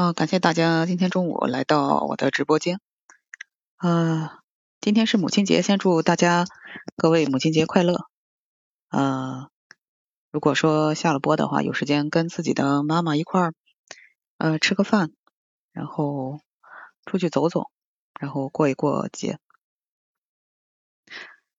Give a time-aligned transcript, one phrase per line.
[0.00, 2.80] 啊，感谢大家今天中午来到我的直播间。
[3.76, 4.30] 呃，
[4.80, 6.46] 今天是母亲节，先祝大家
[6.96, 8.06] 各位母亲节快乐。
[8.88, 9.50] 呃，
[10.30, 13.54] 如果说下了播的话，有时间跟自己的妈妈一块儿
[14.38, 15.12] 呃吃个饭，
[15.70, 16.40] 然后
[17.04, 17.70] 出去走走，
[18.18, 19.38] 然后过一过节。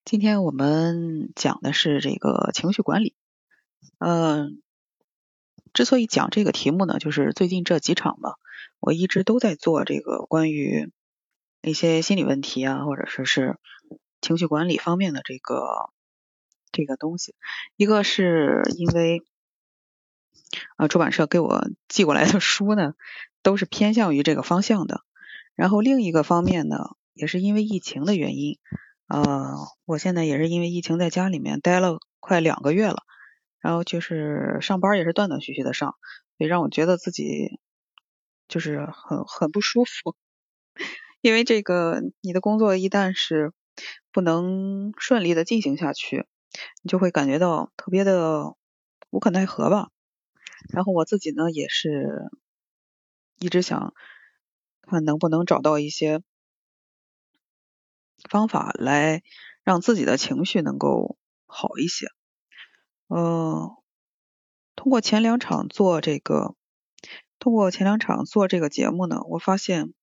[0.04, 3.14] 今天我们讲的是这个情绪管理。
[4.00, 4.64] 嗯。
[5.74, 8.36] 之所以讲这个题目呢，就是最近这几场吧，
[8.80, 10.92] 我一直都在做这个关于
[11.62, 13.58] 一些心理问题啊，或者说是
[14.20, 15.90] 情绪管理方面的这个
[16.72, 17.36] 这个东西。
[17.78, 19.24] 一个是因为
[20.78, 22.94] 呃出版社给我寄过来的书呢，
[23.42, 25.02] 都是偏向于这个方向的。
[25.56, 28.58] 然后另一个方面呢，也是因为疫情的原因，
[29.08, 29.56] 呃，
[29.86, 33.04] 我现在也是因为疫情在家里面待了快两个月了。
[33.62, 35.96] 然后就是上班也是断断续续的上，
[36.38, 37.60] 也让我觉得自己
[38.48, 40.16] 就是很很不舒服。
[41.22, 43.54] 因为这个你的工作一旦是
[44.12, 46.26] 不能顺利的进行下去，
[46.84, 48.56] 你就会感觉到特别的
[49.12, 49.90] 无可奈何吧。
[50.74, 52.32] 然后我自己呢也是
[53.40, 53.94] 一直想
[54.82, 56.22] 看能不能找到一些
[58.30, 59.24] 方法来
[59.64, 61.18] 让自己的情绪能够
[61.48, 62.08] 好一些。
[63.12, 63.78] 呃，
[64.78, 66.56] 通过前两场做这个，
[67.40, 69.94] 通过前两场做这个节目呢，我发现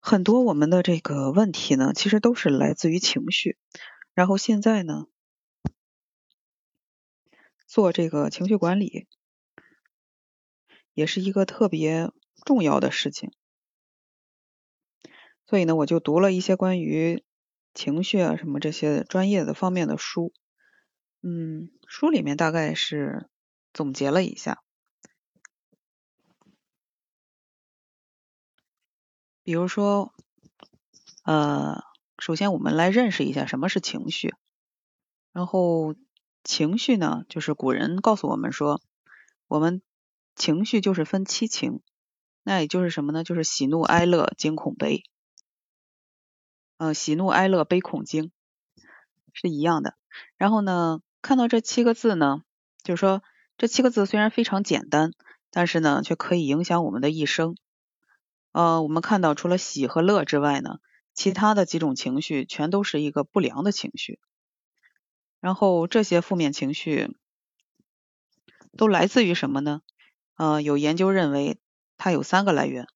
[0.00, 3.58] 很多我们的这个问题呢，其实都是来自于情绪。
[4.14, 5.08] 然后现在呢，
[7.66, 9.06] 做这个情绪管理
[10.94, 12.10] 也是一个特别
[12.46, 13.30] 重要的事情。
[15.44, 17.22] 所以呢，我就读了一些关于
[17.74, 20.32] 情绪啊什么这些专业的方面的书。
[21.20, 23.28] 嗯，书里面大概是
[23.72, 24.62] 总结了一下，
[29.42, 30.14] 比如说，
[31.24, 31.82] 呃，
[32.20, 34.32] 首先我们来认识一下什么是情绪，
[35.32, 35.96] 然后
[36.44, 38.80] 情绪呢，就是古人告诉我们说，
[39.48, 39.82] 我们
[40.36, 41.82] 情绪就是分七情，
[42.44, 43.24] 那也就是什么呢？
[43.24, 45.02] 就是喜怒哀乐惊恐悲，
[46.76, 48.30] 嗯，喜怒哀乐悲恐惊
[49.32, 49.96] 是一样的，
[50.36, 51.00] 然后呢？
[51.20, 52.42] 看到这七个字呢，
[52.82, 53.22] 就是说
[53.56, 55.12] 这七个字虽然非常简单，
[55.50, 57.56] 但是呢，却可以影响我们的一生。
[58.52, 60.78] 呃，我们看到除了喜和乐之外呢，
[61.14, 64.18] 其他的几种情绪全都是一个不良的情绪。
[65.40, 67.14] 然后这些负面情绪
[68.76, 69.82] 都来自于什么呢？
[70.36, 71.58] 呃，有研究认为
[71.96, 72.86] 它有三个来源，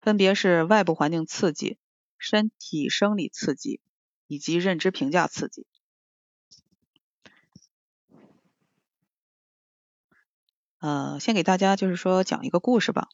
[0.00, 1.78] 分别是外部环境刺激、
[2.18, 3.80] 身体生理刺激
[4.26, 5.66] 以及认知评价刺激。
[10.80, 13.08] 呃，先给大家就是说讲一个故事吧。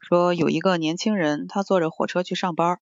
[0.00, 2.80] 说有一个年轻人，他坐着火车去上班，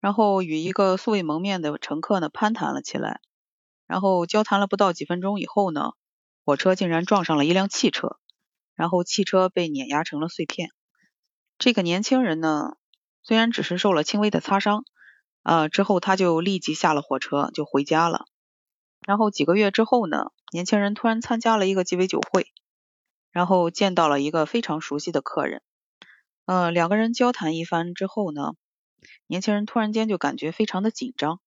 [0.00, 3.20] 然后与一个素未谋面的乘客呢攀谈了起来。
[3.86, 5.92] 然后交谈了不到几分钟以后呢，
[6.44, 8.16] 火车竟然撞上了一辆汽车，
[8.74, 10.70] 然后汽车被碾压成了碎片。
[11.56, 12.72] 这个年轻人呢，
[13.22, 14.84] 虽然只是受了轻微的擦伤，
[15.44, 18.24] 啊，之后他就立即下了火车就回家了。
[19.06, 22.48] 然后几个月之后呢，年轻人突然参加了一个鸡尾酒会。
[23.34, 25.60] 然后见到了一个非常熟悉的客人，
[26.46, 28.52] 呃，两个人交谈一番之后呢，
[29.26, 31.40] 年轻人突然间就感觉非常的紧张，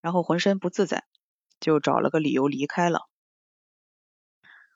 [0.00, 1.04] 然后浑身不自在，
[1.60, 3.08] 就找了个理由离开了。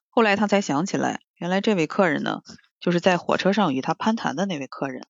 [0.08, 2.42] 后来他才想起来，原来这位客人呢，
[2.78, 5.08] 就是在火车上与他攀谈的那位客人。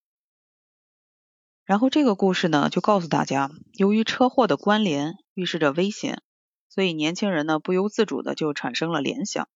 [1.66, 6.22] 然后这个故事呢，就告诉大家，由于车祸的关联预示着危险，
[6.70, 9.46] 所以年轻人呢不由自主的就产生了联想。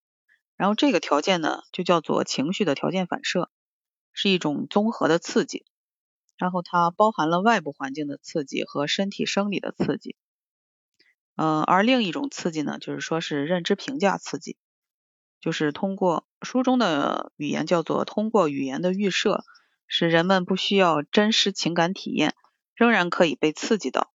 [0.56, 3.50] 然后这个条件呢，就叫做情绪的条件反射，
[4.12, 5.64] 是一种综合的刺激。
[6.37, 10.16] 然后它包含了外部环境的刺激和身体生理的刺激。
[11.37, 14.56] 嗯，而另一种刺激呢，就是说是认知评价刺激，
[15.40, 19.44] 就是通过书中的语言叫做通过语言的预设，
[19.87, 22.34] 使人们不需要真实情感体验，
[22.75, 24.12] 仍然可以被刺激到。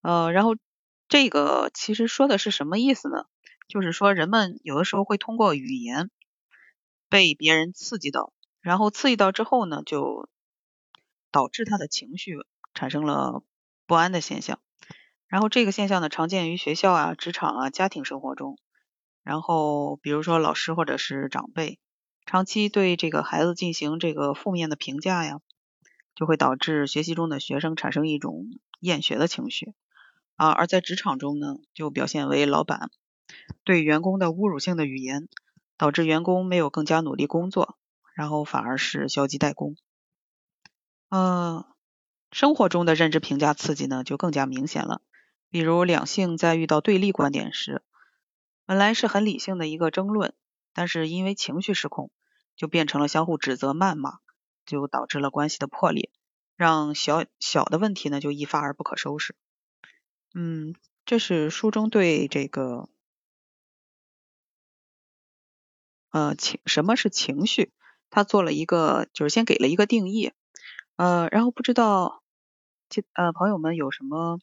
[0.00, 0.56] 呃，然后
[1.08, 3.24] 这个其实说的是什么意思呢？
[3.72, 6.10] 就是说，人们有的时候会通过语言
[7.08, 10.28] 被别人刺激到，然后刺激到之后呢，就
[11.30, 12.36] 导致他的情绪
[12.74, 13.42] 产生了
[13.86, 14.60] 不安的现象。
[15.26, 18.58] 然后这个现象呢，常见于学校啊、职场啊、家庭生活中。
[19.22, 21.78] 然后比如说老师或者是长辈
[22.26, 25.40] 长期对这个孩子进行这个负面的评价呀，
[26.14, 28.44] 就会导致学习中的学生产生一种
[28.80, 29.72] 厌学的情绪
[30.36, 30.50] 啊。
[30.50, 32.90] 而在职场中呢，就表现为老板。
[33.64, 35.28] 对员工的侮辱性的语言，
[35.76, 37.78] 导致员工没有更加努力工作，
[38.14, 39.76] 然后反而是消极怠工。
[41.08, 41.64] 嗯，
[42.30, 45.02] 生活中的认知评价刺激呢，就更加明显了。
[45.50, 47.82] 比如两性在遇到对立观点时，
[48.64, 50.34] 本来是很理性的一个争论，
[50.72, 52.10] 但是因为情绪失控，
[52.56, 54.20] 就变成了相互指责、谩骂，
[54.64, 56.10] 就导致了关系的破裂，
[56.56, 59.34] 让小小的问题呢就一发而不可收拾。
[60.34, 60.74] 嗯，
[61.04, 62.88] 这是书中对这个
[66.12, 67.72] 呃情什么是情绪，
[68.10, 70.32] 他做了一个就是先给了一个定义，
[70.96, 72.22] 呃，然后不知道
[72.88, 74.38] 这呃朋友们有什么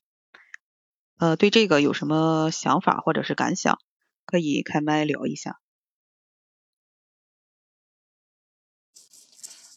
[1.18, 3.78] 呃对这个有什么想法或者是感想，
[4.26, 5.58] 可以开麦聊一下。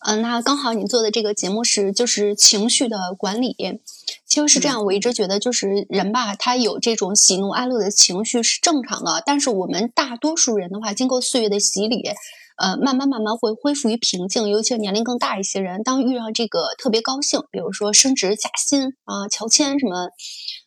[0.04, 3.54] 嗯，那刚好你做的这个节目是就是情绪的管理，
[4.26, 4.84] 其实是这样。
[4.84, 12.02] 我一直觉得就是人吧，他有这种喜怒哀乐的情绪是正常的，但是我们大多数人的话，经过岁月的洗礼，
[12.56, 14.48] 呃，慢慢慢慢会恢复于平静。
[14.48, 20.08] 尤其是年龄更大一些人，当遇上这个特别高兴，比如说升职加薪啊、乔迁什么，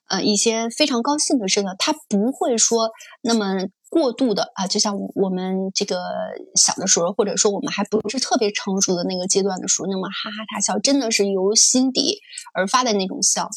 [0.07, 2.91] 呃，一些非常高兴的事情，他不会说
[3.21, 3.67] 那么。
[3.95, 5.95] 过度的啊，就像我们这个
[6.59, 12.19] 小的时候，或者说我们还不是特别成熟的那个阶段的时候，那么哈哈大笑，真的是由心底
[12.53, 13.47] 而发的那种笑。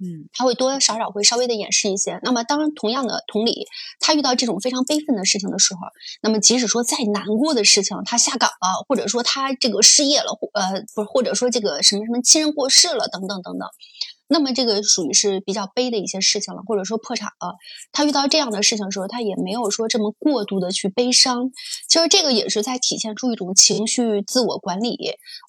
[0.00, 2.18] 嗯，他会多多少少会稍微的掩饰一些。
[2.22, 3.66] 那么，当同样的同理，
[4.00, 5.80] 他遇到这种非常悲愤的事情的时候，
[6.22, 13.68] 那么即使说再难过的事情，他下岗了，或者说他这个失业了，呃，不是，或者说这个什么什么亲人过世了，等等等等。
[14.28, 17.56] 那么这个属于是比较悲的一些事情了，或者说破产了。
[17.92, 21.50] 他遇到这样的事情的时候，他也没有说这么过度的去悲伤。
[21.88, 24.96] 其实这个也是在体现出一种情绪自我管理。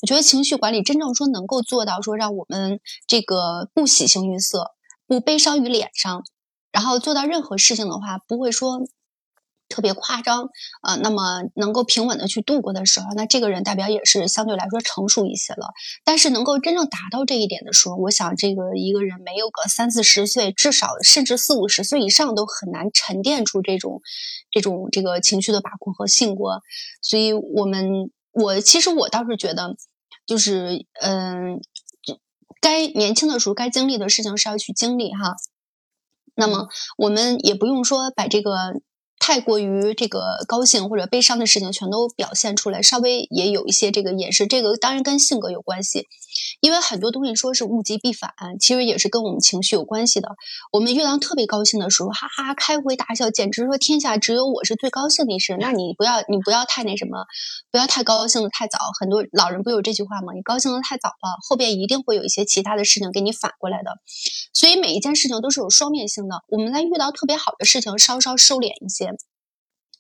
[0.02, 4.72] 我觉得情绪管理真正说能够做到说让我们这个不喜形于色，
[5.08, 6.24] 不悲伤于脸上，
[6.72, 8.82] 然后做到任何事情的话，不会说。
[9.70, 10.50] 特别夸张，
[10.82, 15.74] 呃，那么能够平稳的去度过的时候，那这个人代表也是相对来说成熟一些了。
[16.06, 24.02] 但是能够真正达到这一点的时候，我想这个一个人没有个三四十岁，至少甚至四五十岁以上都很难沉淀出这种
[24.52, 26.62] 这种这个情绪的把控和性格。
[27.02, 29.76] 所以，我们我其实我倒是觉得，
[30.26, 31.60] 就是嗯，
[32.62, 35.36] 该年轻的时候该经历的事情是要去经历哈。
[36.36, 36.68] 那么
[36.98, 38.82] 我们也不用说把这个。
[39.20, 46.08] 太过于这个高兴或者悲伤的事情全都表现出来，稍微也有一些这个掩饰，这个当然跟性格有关系。
[46.62, 50.30] 因为很多东西说是物极必反，其实也是跟我们情绪有关系的。
[50.72, 55.58] 我们遇到特别高兴的时候，哈哈开怀大笑，简直说天下只有我是最高兴的一事。
[55.60, 57.26] 那你不要你不要太那什么，
[57.72, 58.78] 不要太高兴的太早。
[59.00, 60.34] 很多老人不有这句话吗？
[60.34, 63.92] 你高兴的太早了，后边一定会有一些其他的事情给你反过来的。
[64.54, 66.44] 所以每一件事情都是有双面性的。
[66.50, 69.07] 我们在遇到特别好的事情，稍稍收敛一些。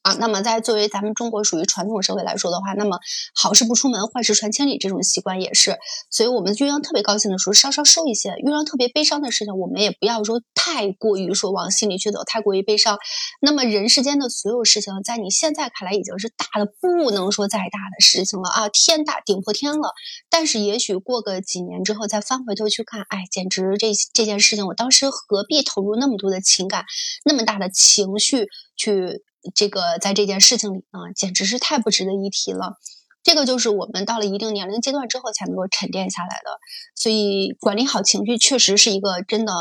[0.04, 2.98] 啊，那么在作为咱们中国属于传统社会来说的话，那么
[3.36, 5.78] 好事不出门，坏事传千里这种习惯也是。
[6.10, 12.98] 所以，我们遇到特别高兴的时候，稍稍收一些；遇到特别悲伤的事情，我们也不要说太过于说往心里去走，太过于悲伤。
[13.42, 19.92] 那么，人世间的所有事情，在你现在看来已经是大的不能说再大的事情了啊，天大顶破天了。
[20.30, 26.86] 但是，也许过个几年之后，再翻回头去看，哎，简直这这件事情，我当时何必投入那么多的情感，
[27.26, 29.22] 那么大的情绪去？
[29.56, 32.78] 这个在这件事情里呢，简直是太不值得一提了。
[33.24, 36.60] 这个就是我们到了一定年龄阶段之后才能够沉淀下来的。
[36.96, 39.54] 所以管理好情绪确实是一个真的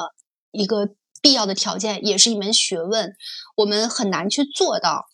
[0.53, 0.91] 一个
[1.21, 3.15] 必要的条件，也是一门学问。
[3.57, 5.07] 我们很难去做到，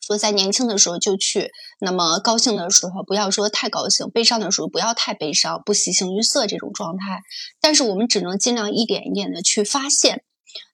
[0.00, 7.20] 说在年轻的时候就去，那么高兴的时候不要说太高兴，悲伤的时候不要太悲伤，不喜形于色这种状态。
[7.60, 10.24] 但是我们只能尽量一点一点的去发现。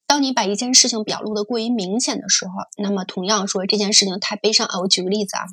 [0.06, 4.78] 当你把一件事情表露的过于明显的时候，那么同样说这件事情太悲伤啊！
[4.80, 5.44] 我举个例子啊，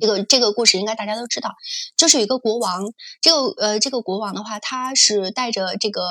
[0.00, 1.54] 这个这个故事应该大家都知道，
[1.96, 2.82] 就是有一个国王，
[3.20, 6.02] 这个呃这个国王的话，他是带着这个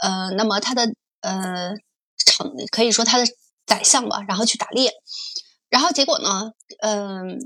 [0.00, 1.72] 呃，那么他的呃
[2.24, 3.24] 成可以说他的
[3.66, 4.92] 宰相吧，然后去打猎，
[5.68, 7.38] 然后结果呢，嗯，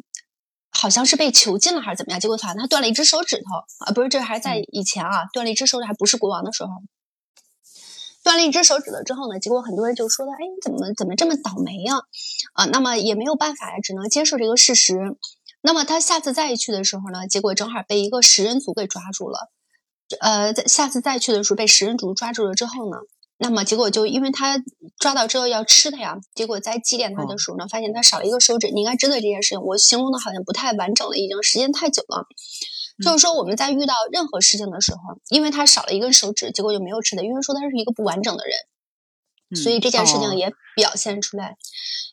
[0.70, 2.20] 好像是被囚禁了还是怎么样？
[2.20, 6.70] 结果反正他断了一只手指头啊，不是这还在以前啊，断了一只手指还不是国王的时候。
[8.22, 11.96] 断了一只手指了之后呢，结果很多人就说的，哎，你怎么怎么这么倒霉呀？
[12.54, 15.16] 啊，那么也没有办法呀，只能接受这个事实。
[15.60, 19.50] 那么他下次再去的时候呢，结果正好被一个食人族给抓住了。
[20.20, 22.98] 呃，在下次再去的时候被食人族抓住了之后呢，
[23.38, 24.62] 那么结果就因为他
[24.98, 28.70] 抓到之后要吃他呀，结果在祭奠他的时候呢，发现他少了一个手指。
[28.70, 32.26] 你应该知道这件事情，我形容的好像不太完整了，已经时间太久了。
[33.02, 37.24] 就是说，我们在遇到任何事情的时候，因为他少了一根手指，结果就没有吃的。
[37.24, 41.56] 因为说他是一个不完整的人，所以这件事情也表现出来。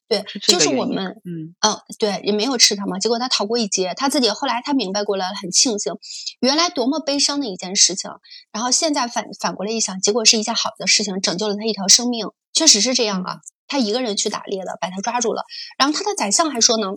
[0.07, 2.97] 对，就是我们，嗯嗯，对，也没有吃他嘛。
[2.97, 5.93] 结果他逃过一劫，他自己后来他明白过来了，很庆幸，
[6.39, 8.09] 原来多么悲伤的一件事情。
[8.51, 13.41] 然后现在反反过来一想，结果是一件好的事情，拯救了他一条生命，确实是这样啊。
[13.67, 15.43] 他一个人去打猎的，把他抓住了。
[15.77, 16.87] 然后他的宰相还说呢，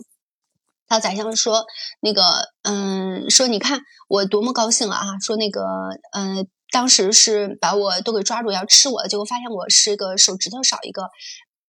[0.87, 1.65] 他宰相说
[2.01, 2.21] 那个，
[2.63, 5.61] 嗯，说你看我多么高兴啊，说那个，
[6.13, 11.09] 嗯，当时是把我都给抓住要吃我，结果发现我是个手指头少一个。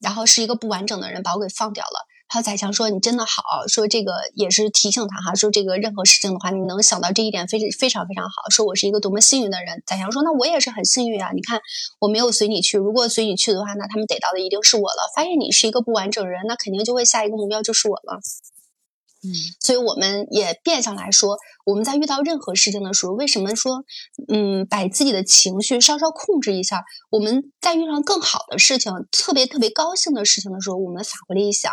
[0.01, 2.07] 然后是一个不完整的人，把我给放掉了。
[2.29, 8.51] 还有宰相说：“你真的好。”说这个也是提醒他哈，说这个任何事情的话，你能想到这一点，非非常非常好。
[8.51, 9.83] 说我是一个多么幸运的人。
[9.87, 11.31] 宰相说：“那我也是很幸运啊！
[11.33, 11.59] 你看
[12.01, 15.11] 我没有随你去，如果随你去的话，那他们逮到的一定是我了。
[15.17, 18.21] 发现你是一个不完整人，那肯定就会下一个目标就是我了。”
[19.25, 23.85] 嗯，所以我们也变相来说，我们在遇到任何事情的时候，为什么说，
[24.29, 26.85] 嗯，把自己的情绪稍稍控制一下？
[27.11, 31.73] 我们在遇上更好的事情，特别特别高兴的事情的时候，我们反过来一想，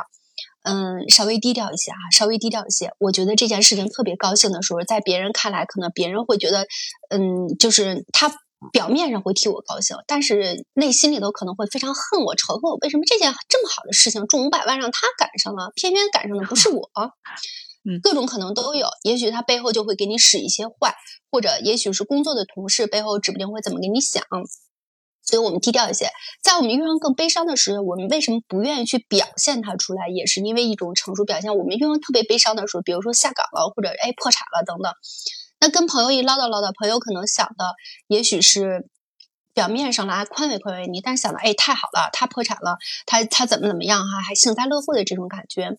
[0.63, 2.91] 嗯，稍微低调一些啊，稍微低调一些。
[2.99, 6.65] 我觉得这件事情特别高兴的时候，在别人看来，可能别人会觉得，
[7.09, 8.33] 嗯，就是他。
[8.71, 12.77] 表面上会替我高兴，但是内心里头可能会非常恨我、仇恨我。
[12.81, 16.89] 为什么这件这么好的事情中五百万让他赶上了，偏偏赶上的不是我？
[17.83, 18.87] 嗯，各种可能都有。
[19.01, 20.95] 也许他背后就会给你使一些坏，
[21.31, 24.23] 或者也许是工作的同事背后指不定会怎么给你想。
[25.23, 26.09] 所以我们低调一些。
[26.43, 30.09] 在我们遇上更悲伤的时候，我们为什么不愿意去表现它出来？
[30.09, 31.55] 也是因为一种成熟表现。
[31.57, 34.93] 我们遇上特别悲伤的时候，比如说下岗了，或者哎破产了等等。
[35.61, 37.75] 那跟朋友一唠叨唠叨，朋友可能想的
[38.07, 38.89] 也许是
[39.53, 45.77] 表面上来宽慰宽慰你，但想到哎太好了，他破产了，他他怎么怎么样哈，还幸灾乐祸的这种感觉。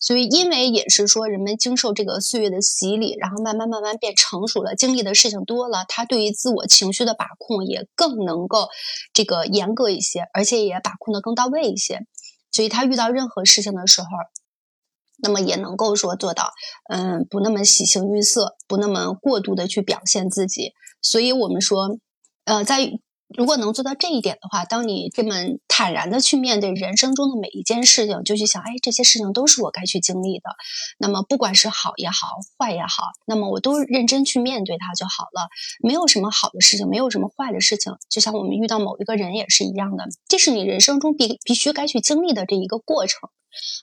[0.00, 8.68] 所以因为也是说人们经受这个岁月的洗礼，然后慢慢慢慢变成熟了，经历的事情多了，他对于自我情绪的把控也更能够
[9.12, 12.00] 这个严格一些，而且也把控的更到位一些。
[12.50, 14.08] 所以他遇到任何事情的时候。
[15.22, 16.50] 那么也能够说做到，
[16.88, 20.72] 嗯，不那么喜形于色，不那么过度的去表现自己。
[21.02, 21.98] 所以我们说，
[22.44, 22.92] 呃，在
[23.36, 25.34] 如果能做到这一点的话，当你这么
[25.68, 30.50] 坦然的去面对人生中的每一件事情，就去想，哎，这些事情都是我该去经历的。
[30.98, 32.26] 那么不管是好也好，
[32.58, 35.48] 坏也好，那么我都认真去面对它就好了。
[35.80, 37.92] 没有什么好的事情，没有什么坏的事情。
[38.08, 43.30] 就像我们遇到某一个人也是一样的，这是你人生中必必须该去经历的这一个过程。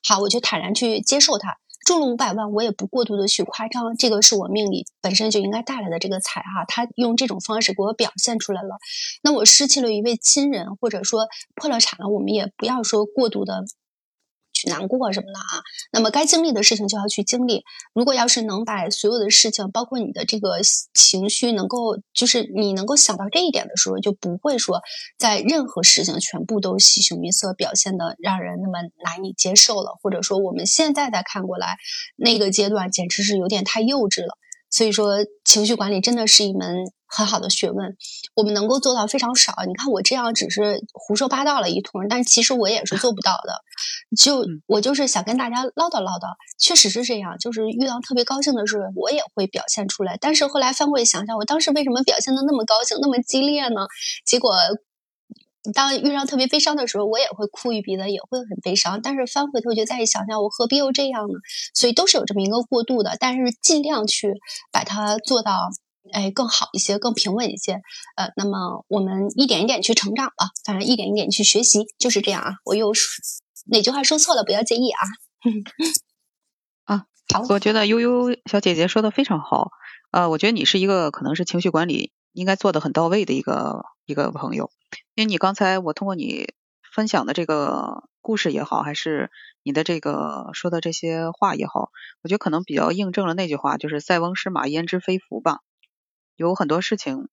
[0.07, 1.57] 好，我就坦然去接受它。
[1.87, 6.65] 中了五百万，我也不过度的去夸张，这个是我命里本身就应该带来的这个财哈。
[6.67, 8.75] 他用这种方式给我表现出来了。
[9.23, 13.63] 那我失去了一位亲人，或者说破了产了，我们也不要说过度的。
[14.57, 15.61] 去难过什么的啊？
[15.91, 17.63] 那么该经历的事情就要去经历。
[17.93, 20.59] 如果要是能把所有的事情，包括你的这个
[20.93, 24.81] 情绪，能够就是你能够想到这一点的时候，就不会说
[25.19, 29.97] 在任何事情全部都喜形于色，表现的让人那么难以接受了。
[30.01, 31.77] 或者说我们现在再看过来，
[32.15, 34.37] 那个阶段简直是有点太幼稚了。
[34.69, 37.95] 所以说，情绪管理真的是一门很好的学问，
[38.35, 39.53] 我们能够做到非常少。
[39.65, 43.63] 你看我这样只是胡说八道了一通，但其实我也是做不到的。
[44.17, 47.37] 就我就是想跟大家唠叨唠叨，确实是这样。
[47.39, 50.17] 就是遇到特别高兴的事，我也会表现出来。
[50.19, 53.87] 但是后来翻过去想想，我当时为什么表现的那么高兴，那么激烈呢？
[54.25, 54.53] 结果。
[55.73, 59.01] 当遇上特别悲伤的时候，我也会哭一鼻子，也会很悲伤。
[59.01, 61.39] 但是翻回头就再一想想，我何必又这样呢？
[61.73, 64.31] 所以都是有这么一个过渡的，但是尽量去
[64.71, 65.67] 把它做到，
[66.11, 67.81] 哎，更好一些，更平稳一些。
[68.15, 72.53] 呃，那么我们一点一点去成长吧，反正一点一点去学习，就是这样啊。
[72.65, 72.91] 我又
[73.71, 74.99] 哪句话说错了，不要介意啊。
[76.85, 79.71] 啊，好，我觉得悠悠小姐姐说的非常好。
[80.11, 84.71] 呃，我觉得你是一个可能是情绪管理应该做的很到位的一个一个朋友。
[85.15, 86.53] 因为你刚才我通过你
[86.95, 89.29] 分享的这个故事也好，还是
[89.63, 91.89] 你的这个说的这些话也好，
[92.23, 95.59] 我觉得可能比较印证了那句话，就是“塞翁失马，焉知非福”吧。
[96.37, 97.27] 有很多事情，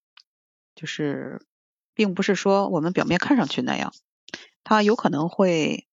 [0.75, 1.47] 就是
[1.95, 3.93] 并不是说我们表面看上去那样，
[4.65, 5.87] 它有可能会，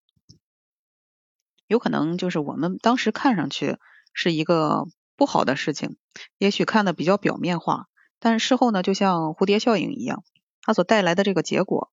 [1.68, 3.78] 有可能就是我们当时看上去
[4.14, 4.86] 是一个
[5.18, 5.98] 不好的事情，
[6.38, 7.88] 也许看的比较表面化，
[8.18, 10.24] 但事后呢，就像蝴蝶效应一样。
[10.62, 11.92] 它所带来的这个结果，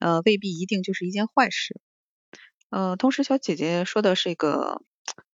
[0.00, 1.80] 呃，未必一定就是一件坏事。
[2.68, 4.82] 呃，同时小姐姐说的是一个，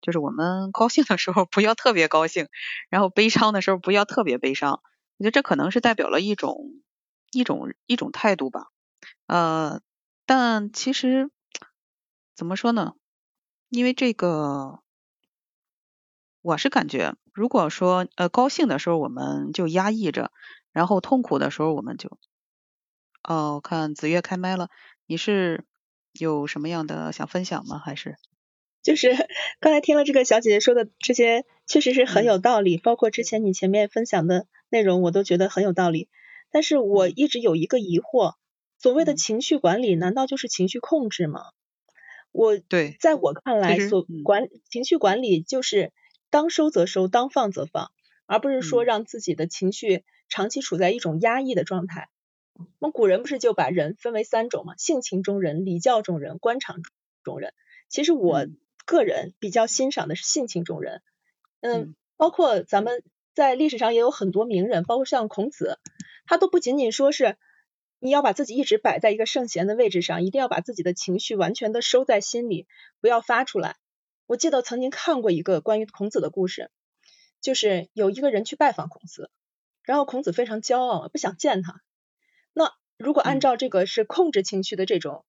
[0.01, 2.47] 就是我们高兴的时候不要特别高兴，
[2.89, 4.81] 然后悲伤的时候不要特别悲伤。
[5.17, 6.71] 我觉得这可能是代表了一种
[7.31, 8.67] 一种一种态度吧。
[9.27, 9.81] 呃，
[10.25, 11.29] 但其实
[12.35, 12.93] 怎么说呢？
[13.69, 14.79] 因为这个，
[16.41, 20.31] 我是感觉，如果说呃高兴的时候我们就压抑着，
[20.71, 22.17] 然后痛苦的时候我们就。
[23.23, 24.69] 哦，看子月开麦了，
[25.07, 25.65] 你是
[26.13, 27.79] 有什么样的想分享吗？
[27.79, 28.17] 还是？
[28.83, 29.09] 就是
[29.59, 34.45] 刚才听了这个小姐姐说的这些，确实是很有道理，包括之前你前面分享的
[34.75, 36.09] 内容，我都觉得很有道理。
[36.51, 38.33] 但是我一直有一个疑惑，
[38.77, 41.45] 所谓的情绪管理，难道就是情绪控制吗？
[42.33, 45.93] 我对，在我看来，所管情绪管理就是
[46.29, 47.91] 当收则收，当放则放，
[48.25, 52.09] 而不是说让自己的情绪长期处在一种压抑的状态。
[52.57, 54.75] 我们古人不是就把人分为三种嘛？
[54.75, 56.81] 性情中人、礼教中人、官场
[57.23, 57.53] 中人。
[57.87, 58.45] 其实我
[58.85, 61.01] 个人比较欣赏的是性情中人。
[61.61, 63.01] 嗯，包括咱们
[63.35, 65.77] 在历史上也有很多名人，包括像孔子，
[66.25, 67.37] 他都不仅仅说是。
[67.99, 72.67] 你要把自己一直摆在一个圣贤的位置上，一定要把自己的情绪完全的收在心里，
[72.99, 73.77] 不要发出来。
[74.27, 76.69] 我记得曾经看过一个关于孔子的故事，
[77.41, 79.31] 就是有一个人去拜访孔子，
[79.81, 81.81] 然后孔子非常骄傲，不想见他。
[82.53, 85.25] 那如果按照这个是控制情绪的这种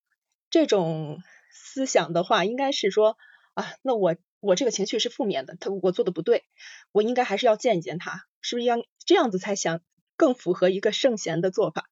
[0.50, 3.16] 这种思想的话，应该是说
[3.54, 4.16] 啊，那我
[4.46, 6.44] 我这个情绪是负面的，他我做的不对，
[6.92, 9.80] 我应该还是要见一见他，是不是要这样子才想
[10.16, 11.90] 更符合一个圣贤的做法？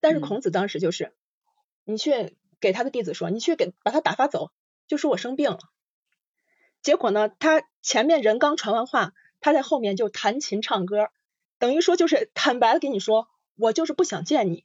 [0.00, 1.14] 但是孔子当时就是，
[1.84, 4.50] 你去给他的弟子说，你去给把他打发走，
[4.86, 5.58] 就说我生病了。
[6.82, 11.10] 结果呢，他前面人刚传完话，他在后面就弹琴唱歌，
[11.58, 14.64] 等于说就是坦白的跟你说，我就是不想见你。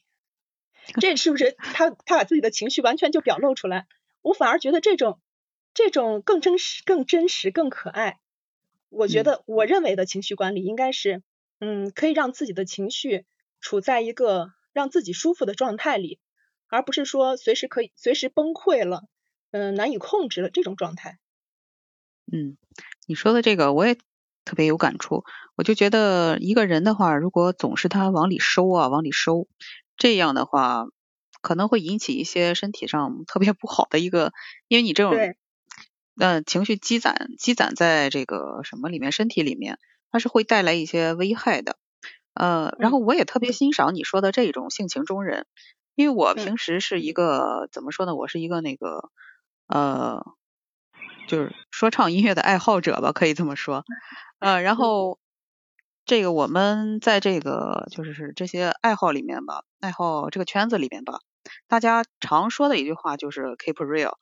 [0.99, 3.87] 这是不是他他把自己的情绪完全就表露出来？
[4.21, 5.19] 我反而觉得这种
[5.73, 8.19] 这种更真实、更真实、更可爱。
[8.89, 11.23] 我觉得我认为的情绪管理应该是，
[11.59, 13.25] 嗯，可以让自己的情绪
[13.59, 14.51] 处在一个。
[14.73, 16.17] 让自己舒服的状态里，
[16.67, 19.03] 而不是说随时可以随时崩溃了，
[19.51, 21.19] 嗯，难以控制了这种状态。
[22.31, 22.57] 嗯，
[23.05, 23.93] 你说的这个我也
[24.45, 25.25] 特别有感触。
[25.55, 29.47] 我就觉得一个人的话，如果总是他往里收啊，往里收，
[29.95, 30.87] 这样的话
[31.43, 34.33] 可能会引起一些身体上特别不好的一个，
[34.67, 35.13] 因为你这种
[36.15, 39.79] 嗯情绪积攒积攒在这个什么里面，身体里面，
[40.11, 41.77] 它是会带来一些危害的。
[42.33, 45.45] 呃，然后我也特别欣赏你说的这种性情中人，
[45.95, 48.15] 因为我平时是一个怎么说呢？
[48.15, 49.09] 我是一个那个
[49.67, 50.23] 呃，
[51.27, 53.83] 就是说唱音乐的爱好者吧，可以这么说。
[54.39, 55.19] 呃，然后
[56.05, 61.19] 这个我们在这个就是这些爱好里面吧，爱好这个圈子里面吧，
[61.67, 64.13] 大家常说的一句话就是 keep real，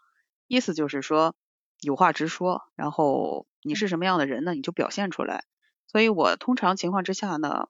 [0.47, 1.34] 意思就是说
[1.81, 5.43] 有话直说，然后你是什么样的人呢，你就表现出来。
[5.87, 7.67] 所以我通常情况之下呢。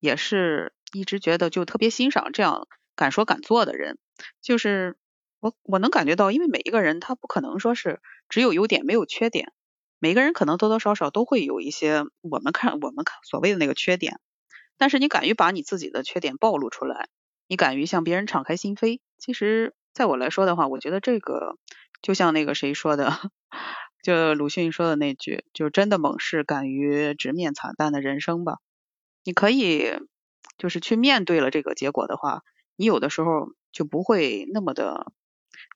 [0.00, 3.96] 也是一直觉得就特别欣赏这样敢说敢做的人，
[4.42, 4.98] 就是
[5.40, 9.54] 我我能感觉到，因为每一个人他不可能说是只有优点没有缺点，
[9.98, 14.20] 每个人可能多多少少都会有一些我们看我们看所谓的那个缺点，
[14.76, 17.08] 但是你敢于把你自己的缺点暴露出来，
[17.48, 21.56] 你敢于向别人敞开心扉，其实在我来说的话，我觉得这个
[22.04, 23.10] 就像那个谁说的，
[24.04, 28.58] 就鲁迅说的那句，就真的猛士敢于直面惨淡的人生吧。
[29.24, 29.86] 你可以
[30.58, 32.42] 就是去面对了这个结果的话，
[32.76, 35.10] 你有的时候就不会那么的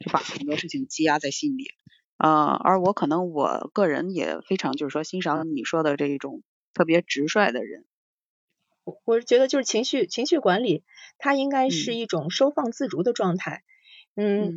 [0.05, 1.71] 就把很多事情积压在心里。
[2.19, 2.29] 呃，
[2.63, 6.43] 而我可能我个人也非常就是说欣赏你说的这一种
[6.75, 7.87] 特别直率的人。
[8.85, 10.85] 我我是觉得就是情绪情绪管理，
[11.17, 13.63] 它应该是一种收放自如的状态。
[14.15, 14.55] 嗯，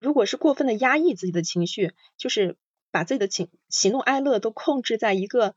[0.00, 2.56] 如果是过分的压抑自己的情绪，就是
[2.90, 5.54] 把自己的情喜怒哀乐都控制在一个。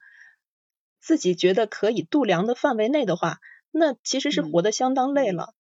[1.03, 3.39] 自己觉得可以度量的范围内的话，
[3.71, 5.55] 那其实是活得相当累了。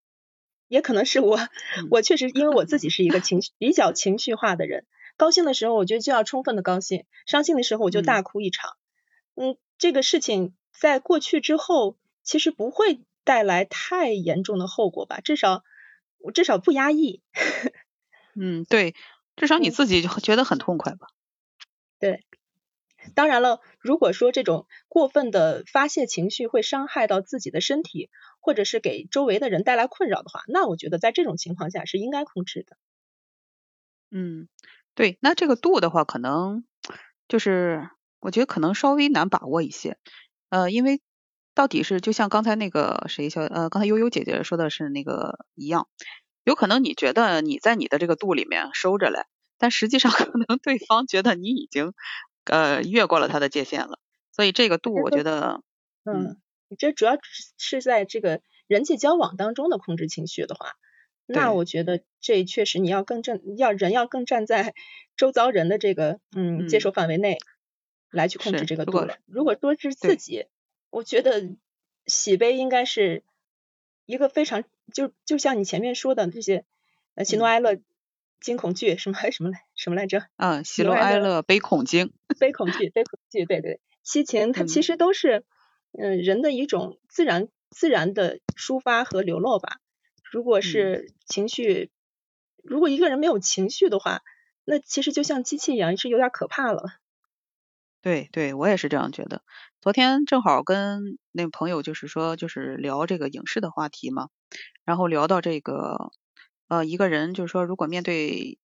[0.67, 1.39] 也可能是我，
[1.89, 4.85] 我确实因为我自己是一个情绪比较情绪化的人，
[5.17, 8.69] 高兴的时候我觉得就要充分的高兴，伤心的时候我就大哭一场。
[9.33, 15.21] 嗯，这个事情在过去之后，其实不会带来太严重的后果吧？
[15.21, 15.63] 至少
[16.19, 17.23] 我至少不压抑。
[18.35, 18.95] 嗯，对，
[19.35, 21.07] 至少你自己就觉得很痛快吧？
[21.99, 22.25] 对。
[23.15, 28.09] 当然了，如果说这种过分的发泄情绪会伤害到自己的身体，
[28.41, 32.77] 或者是给周围的人带来困扰的话，那我觉得在这种情况下是应该控制的。
[34.11, 34.47] 嗯，
[34.93, 36.65] 对，那这个度的话，可能
[37.27, 37.89] 就是
[38.19, 39.97] 我觉得可能稍微难把握一些。
[40.49, 41.01] 呃，因为
[41.55, 45.87] 到底是就像刚才那个谁小呃，刚才悠悠姐姐说的是那个一样，
[46.43, 49.25] 有可能你觉得你在你的这个度里面收着嘞，
[49.57, 51.93] 但实际上可能对方觉得你已经。
[52.45, 53.99] 呃，越过了他的界限了，
[54.31, 55.61] 所以这个度，我觉得，
[56.05, 57.19] 嗯，你这主要
[57.59, 60.73] 是在这个人际交往当中的控制情绪的话，
[61.27, 64.73] 那我觉得这确实你要更站，要人要更站在
[65.15, 67.37] 周遭人的这个嗯接受范围内
[68.09, 69.17] 来去控制这个度了。
[69.27, 70.47] 如果说是自己，
[70.89, 71.55] 我觉得
[72.07, 73.23] 喜悲应该是
[74.05, 76.65] 一个非常就就像你前面说的这些
[77.15, 77.77] 呃喜怒哀乐
[78.39, 80.27] 惊恐惧什么什么来什么来着？
[80.37, 85.45] 嗯，喜怒哀乐悲恐惊，悲恐惧，悲恐惧，对对，七情它其实都是
[85.91, 89.77] 嗯人的一种自然自然的抒发和流露吧。
[90.31, 91.91] 如果是情绪，
[92.63, 94.21] 如果一个人没有情绪的话，
[94.65, 96.83] 那其实就像机器一样，是有点可怕了。
[98.03, 99.43] 对对，我也是这样觉得。
[99.79, 104.29] 昨天正好跟那朋友就是说，就是聊这个影视的话题嘛，
[104.85, 106.11] 然后聊到这个，
[106.67, 108.57] 呃，一个人就是说，如果面对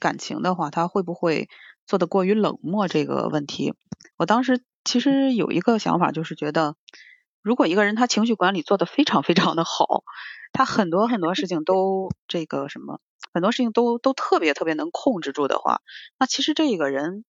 [0.00, 1.48] 感情的话，他会不会
[1.86, 3.74] 做的过于冷漠这个问题？
[4.16, 6.74] 我当时其实有一个想法，就是觉得，
[7.42, 10.02] 如果一个人他情绪管理做的非常非常的好，
[10.52, 13.00] 他很多很多事情都这个什么。
[13.32, 15.82] 很多事情都都特别特别能控制住的话，
[16.18, 17.22] 那其实这个人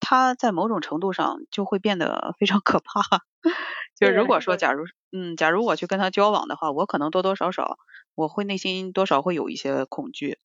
[0.00, 3.02] 他在某种程度上就会变得非常可怕。
[3.96, 7.78] 就如果说，假如嗯，假如我去跟他交往的话，我可能多多少少
[8.14, 10.38] 我会内心多少会有一些恐惧。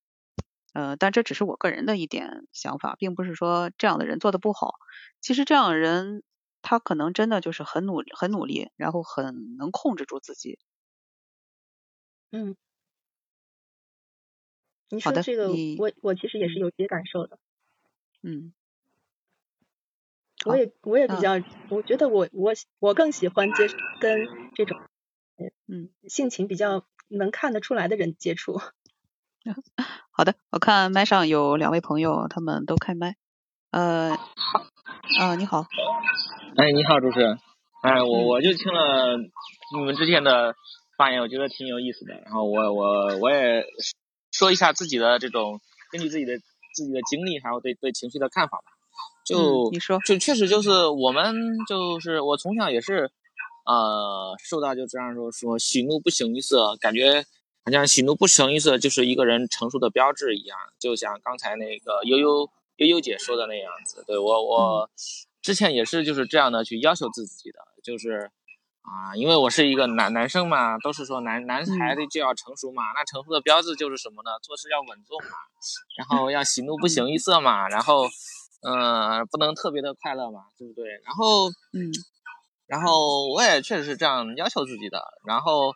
[0.73, 4.75] 呃，但这只是我个人的一点想法，并不是说这样的人做的不好。
[5.21, 6.23] 其实这样的人
[6.61, 10.57] 他可能真的就是很努很努力，然后很能控制住自己。
[12.33, 12.55] 嗯。
[14.91, 17.37] 你说这个，我我其实也是有些感受的。
[18.23, 18.53] 嗯，
[20.45, 21.33] 我也我也比较，
[21.69, 23.67] 我觉得我我我更喜欢接
[23.99, 24.77] 跟这种
[25.67, 28.59] 嗯性情比较能看得出来的人接触。
[30.11, 33.15] 好的，我看麦上有两位朋友，他们都开麦。
[33.71, 34.65] 呃，好，
[35.19, 35.65] 啊，你好。
[36.57, 37.37] 哎，你好，主持人。
[37.81, 40.55] 哎，我我就听了你们之前的
[40.97, 42.13] 发言，我觉得挺有意思的。
[42.15, 43.65] 然后我我我也。
[44.31, 45.59] 说一下自己的这种
[45.91, 48.63] 根据自己的自己的经历，还有对对情绪的看法吧。
[49.29, 51.35] 就你说，就确实就是我们
[51.67, 53.11] 就是我从小也是
[53.65, 57.23] 呃受到就这样说说喜怒不形于色，感觉
[57.63, 60.57] 好像喜怒不形于色就是一个人成熟的标志一样。
[60.79, 64.89] 就像刚才那个悠悠悠悠姐说的那样子，对我我
[65.41, 68.31] 之前也是就是这样的去要求自己的，就是。
[68.81, 72.81] 啊，因为我是一个男男生嘛，都是说男男孩子就要成熟嘛。
[72.95, 74.31] 那成熟的标志就是什么呢？
[74.41, 75.37] 做事要稳重嘛，
[75.95, 78.07] 然后要喜怒不形于色嘛，然后，
[78.61, 80.89] 嗯，不能特别的快乐嘛，对不对？
[81.05, 81.91] 然后，嗯，
[82.67, 85.01] 然后我也确实是这样要求自己的。
[85.25, 85.73] 然后，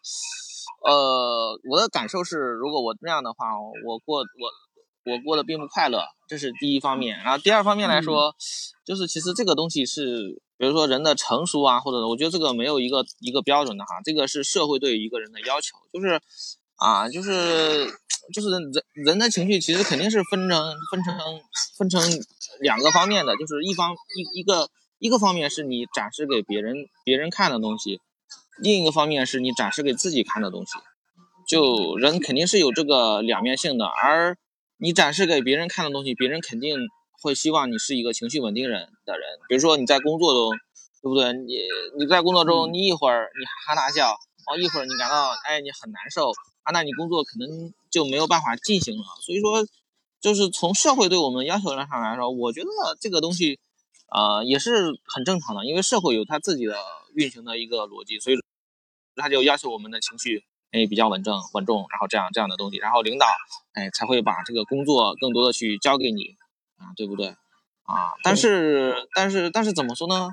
[0.86, 7.18] 呃，我的感受是，如果我那样的话，我过我我过得并不快乐，这是第一方面。
[7.20, 8.36] 然后第二方面来说，
[8.86, 10.42] 就是其实这个东西是。
[10.56, 16.22] 比如说人的成熟啊，或者我觉得这个没有一个一个标准的哈，这个是社会对一个人的要求，就是
[16.84, 17.88] 啊，就是
[18.34, 18.62] 就是人
[19.06, 21.16] 人的情绪其实肯定是分成分成
[21.78, 22.02] 分成
[22.60, 24.70] 两个方面的，就是一方一一个
[25.00, 28.02] 一个方面是你展示给别人别人看的东西，
[28.58, 30.74] 另一个方面是你展示给自己看的东西，
[31.48, 34.38] 就人肯定是有这个两面性的，而
[34.78, 36.78] 你展示给别人看的东西，别人肯定。
[37.22, 40.52] 会希望你是一个情绪稳定人的人，比如说你在工作中，
[41.02, 41.32] 对不对？
[41.32, 41.56] 你
[41.98, 49.04] 你在工作中，你一会儿你哈哈大笑，哦，一会儿你感到哎你很难受啊，那你工作可能就没有办法进行了。
[49.22, 49.66] 所以说，
[50.20, 53.60] 就是从社会对我们要求上来说，我觉得这个东西，
[54.10, 56.76] 呃，也是很正常的，因为社会有它自己的
[57.14, 58.38] 运行的一个逻辑，所以
[59.16, 63.28] 他就要求我们的情绪哎比较稳正稳重，然后这样这样的东西，然后领导
[63.74, 66.36] 哎才会把这个工作更多的去交给你。
[66.76, 67.28] 啊，对不对？
[67.84, 70.32] 啊，但是但是但是怎么说呢？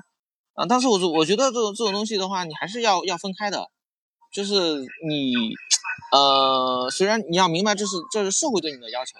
[0.53, 3.69] 啊，但是我我觉得这种这种东西的话，你还是要要分开的。
[4.33, 5.33] 就是你，
[6.11, 9.17] 呃，虽然你要明白这是这是社会对你的要求，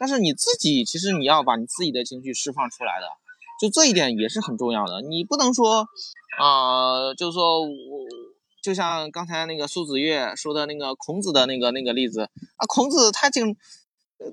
[0.00, 3.06] 但是你自己其实你要把你自己的情绪释放出来的，
[3.60, 5.00] 就这一点也是很重要的。
[5.02, 5.86] 你不能说，
[6.38, 7.68] 啊，就是说我
[8.62, 12.22] 就像刚才那个苏子月说的那个孔子的那个那个例子
[12.56, 13.56] 啊，孔子他竟。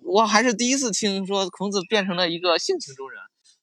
[0.04, 3.20] 我还是第一次听说孔子变成了一个性情中人。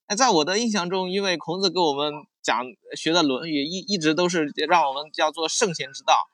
[0.08, 6.28] 哎，在我的印象中，因为孔子给我们讲学的《论语》，一一直都是让我们叫做圣贤之道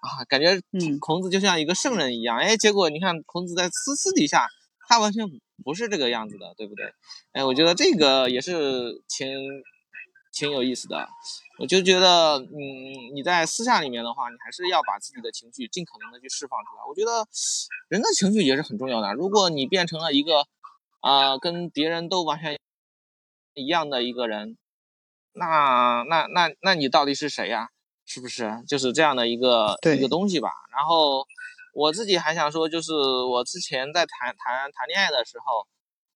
[0.00, 0.60] 啊，感觉
[1.00, 2.38] 孔子就像一个圣人一样。
[2.38, 4.46] 哎，结果你看孔子在私私底下，
[4.88, 5.24] 他完全
[5.64, 6.92] 不是这个样子的，对不对？
[7.32, 9.28] 哎，我觉得这个也是挺
[10.32, 11.08] 挺有意思的。
[11.58, 16.82] 我就觉得，嗯，你在私下里面的话，你还是要把自己的情绪尽可能的去释放出来。
[16.88, 17.26] 我觉得
[17.88, 19.14] 人的情绪也是很重要的。
[19.14, 20.46] 如果你变成了一个，
[21.00, 22.58] 啊，跟别人都完全
[23.54, 24.58] 一样的一个人，
[25.32, 27.70] 那那那那你到底是谁呀？
[28.06, 28.50] 是不是？
[28.66, 30.48] 就是这样的一个一个东西吧。
[30.72, 31.26] 然后
[31.74, 35.66] 我自己还想说，就是我之前在谈谈谈恋爱的时候，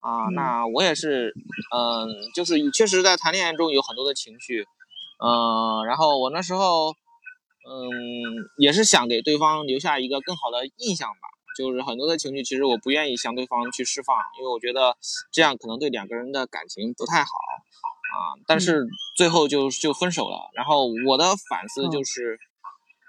[0.01, 1.35] 啊，那我也是，
[1.75, 4.65] 嗯，就是确实在谈恋爱中有很多的情绪。
[5.23, 6.93] 嗯，然后我那时候，
[7.69, 7.85] 嗯，
[8.57, 11.29] 也是想给对方留下一个更好的印象吧。
[11.59, 14.97] 就是很多的情绪其实我不愿意向对方去释放，因为我觉得
[15.33, 17.31] 这样可能对两个人的感情不太好
[18.11, 18.37] 啊。
[18.47, 20.51] 但是最后就就分手了。
[20.55, 22.39] 然后我的反思就是，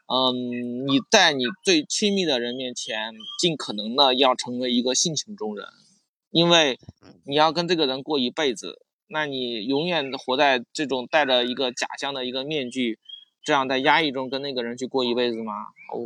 [0.08, 5.66] 嗯，你在你最亲密的人面前，尽可能的要成为一个性情中人，
[6.32, 6.80] 因为
[7.26, 13.00] 你要跟这个人过一辈子，那你永远活在这种戴着一个假象的一个面具。
[13.44, 15.52] 这样在压抑中跟那个人去过一辈子吗？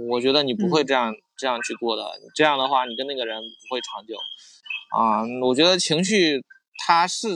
[0.10, 2.02] 我觉得你不会这样这样去过的。
[2.34, 4.16] 这样的话，你跟那个人不会长久。
[4.98, 6.42] 啊，我觉得情绪
[6.78, 7.28] 它是，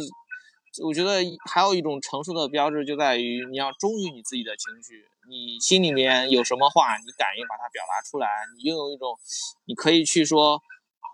[0.83, 5.05] 我觉得还有一种成熟的标志就在于你要忠于你自己的情绪。
[5.27, 8.27] 你心里面有什么话，你敢于把它表达出来。
[8.55, 9.17] 你拥有一种，
[9.65, 10.61] 你可以去说，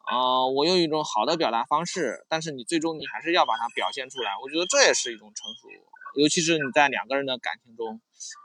[0.07, 4.31] 啊，我用一种好的表达方式，但是你最终你还是要把它表现出来。
[4.41, 5.67] 我觉得这也是一种成熟。
[6.15, 7.99] 尤其是你在两个人的感情中，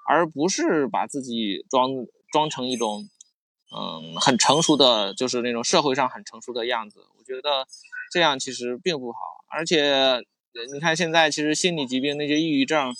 [0.09, 1.88] 而不是把自己装
[2.33, 3.09] 装成一种，
[3.73, 7.07] 嗯，很成熟的，就是那种社会上很成熟的样子。
[7.16, 7.68] 我觉得
[8.11, 9.18] 这样其实并不好。
[9.49, 10.20] 而且
[10.72, 12.92] 你看现在其实心理疾病那些抑郁症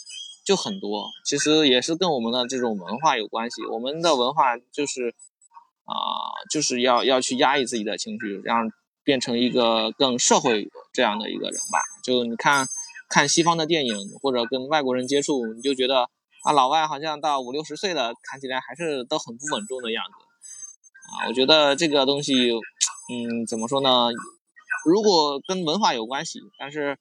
[0.45, 3.65] 就很多，其实也是跟我们的这种文化有关系。
[3.67, 5.15] 我们的文化就是
[5.85, 5.95] 啊，
[6.51, 8.71] 就是要要去压抑自己的情绪，让
[9.05, 11.81] 变成一个更社会这样的一个人吧。
[12.05, 12.67] 就你看。
[13.13, 16.09] 看西方的电影或者跟外国人接触，你就觉得
[16.45, 20.13] 啊，老外好像到五六十岁了，看起来还是都很不稳重的样子
[21.11, 21.27] 啊。
[21.27, 24.11] 我觉得这个东西，嗯，怎么说呢？
[24.87, 26.97] 如果跟文化有关系，但是，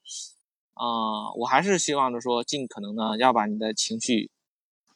[0.79, 4.31] 啊，我还是希望着说，尽可能呢要把你的情绪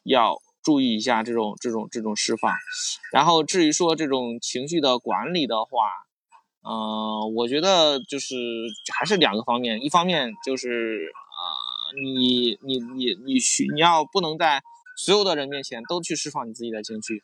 [0.02, 2.54] 要注意一下这种这种这种释放。
[3.12, 5.90] 然后至于说这种情绪的管理的话，
[6.66, 8.34] 嗯，我觉得就是
[8.98, 14.62] 还是两个方面，一方面就是呃，你你你你需你要不能在
[14.96, 17.22] 所有的人面前都去释放你自己的情绪，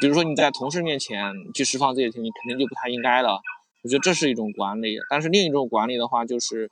[0.00, 3.42] 比如说你在同事面前去释放自己的情绪，肯定就不太应该了。
[3.82, 6.70] 我觉得这是一种管理，但是另一种管理的话，就是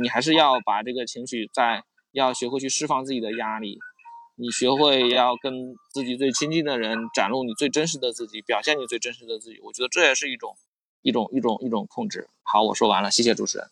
[0.00, 3.78] 你还是要把这个情绪在要学会去释放自己的压力，
[4.36, 9.60] 你学会要跟自己最亲近的人展露你最真实的自己，表现你最真实的自己。
[9.62, 10.56] 我觉得这也是一种。
[11.00, 12.28] 一种一种一种控制。
[12.42, 13.68] 好，我说完了，谢谢主持人。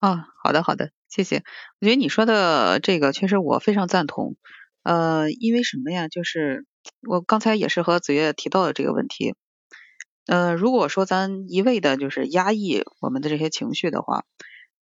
[0.00, 1.44] 啊，好的好的，谢谢。
[1.78, 4.34] 我觉得你说的这个确实我非常赞同。
[4.82, 6.08] 呃，因为什么呀？
[6.08, 6.64] 就是
[7.06, 9.34] 我刚才也是和子越提到的这个问题。
[10.26, 14.24] 呃，如果说咱一味的就是压抑我们的这些情绪的话，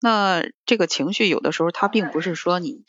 [0.00, 2.84] 那这个情绪有的时候它并不是说你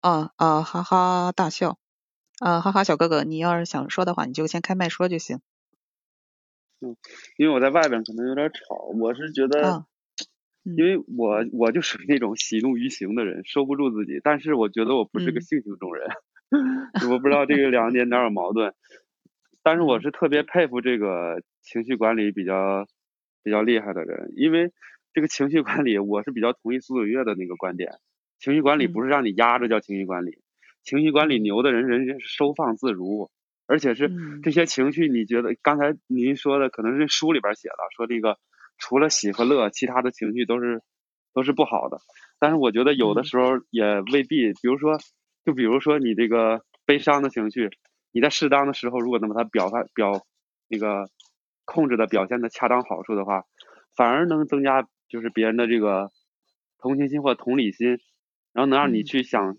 [0.00, 1.78] 啊啊哈哈大笑
[2.38, 5.40] 啊哈哈小哥哥，你要是想说的话，你就先开麦说就行。
[6.80, 6.96] 嗯，
[7.38, 9.86] 因为我在外边可能有点吵，我是觉得，
[10.62, 14.20] 因为我我就属于那种喜怒于形的人，收不住自己。
[14.22, 16.06] 但是我觉得我不是个性情中人，
[17.10, 18.74] 我不知道这个两点哪有矛盾。
[19.62, 22.86] 但是我是特别佩服这个情绪管理比较
[23.42, 24.70] 比较厉害的人，因为
[25.16, 27.90] 这个情绪管理，我是比较同意苏子月的那个观点。
[28.38, 30.42] 情绪管理不是让你压着叫情绪管理，
[30.82, 33.30] 情绪管理牛的人，人家是收放自如。
[33.66, 34.10] 而且是
[34.42, 38.36] 这些情绪，你觉得刚才您说的可能是书里边写的，说这个
[38.76, 40.82] 除了喜和乐，其他的情绪都是
[41.32, 41.96] 都是不好的。
[42.38, 44.98] 但是我觉得有的时候也未必，比如说，
[45.46, 47.70] 就比如说你这个悲伤的情绪，
[48.12, 50.26] 你在适当的时候，如果能把它表达表
[50.68, 51.08] 那个
[51.64, 53.44] 控制的表现的恰当好处的话，
[53.96, 56.10] 反而能增加就是别人的这个
[56.78, 57.98] 同情心或同理心，
[58.52, 59.56] 然后能让你去想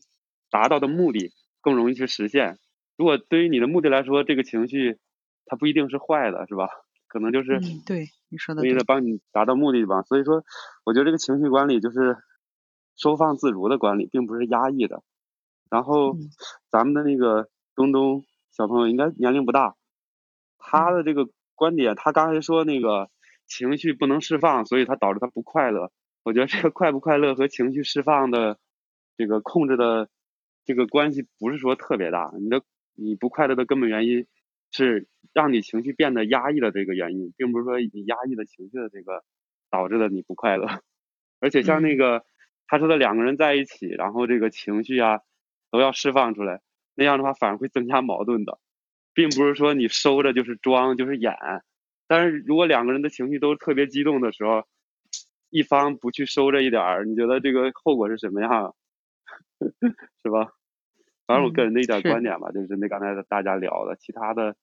[0.49, 1.31] 达到的目的
[1.61, 2.57] 更容易去实现。
[2.95, 4.97] 如果对于你的目的来说，这个情绪
[5.45, 6.67] 它不一定是坏的，是吧？
[7.07, 10.01] 可能就是对你说的为了帮你达到目的吧。
[10.01, 10.43] 所以说，
[10.83, 12.17] 我觉得这个情绪管理就是
[12.97, 15.03] 收放自如的管理，并不是压抑的。
[15.69, 16.17] 然后
[16.69, 19.75] 咱们的那个东东小朋友应该年龄不大，
[20.57, 23.09] 他的这个观点，他刚才说那个
[23.47, 25.91] 情绪不能释放，所以他导致他不快乐。
[26.23, 28.59] 我觉得这个快不快乐和情绪释放的
[29.17, 30.09] 这个控制的
[30.65, 32.61] 这个关系不是说特别大，你的。
[32.99, 34.25] 你不快乐的根本原因
[34.71, 39.23] 是让你情绪变得压抑的这个原因，并不是说你压抑的情绪的这个
[39.69, 40.81] 导致的你不快乐。
[41.39, 42.25] 而且像那个
[42.65, 45.19] 他说的两个人在一起，然后这个情绪啊
[45.69, 46.61] 都要释放出来，
[46.95, 48.57] 那样的话反而会增加矛盾的，
[49.13, 51.35] 并不是说你收着就是装就是演。
[52.07, 54.63] 但是如果两个人的情绪都特别激动的时候，
[55.49, 58.75] 一方不去收着一点儿，你觉得这个后果是什么样？
[60.23, 60.51] 是吧？
[61.25, 64.55] 反正我个人的一点观点吧，就是那刚才大家聊的，其他的，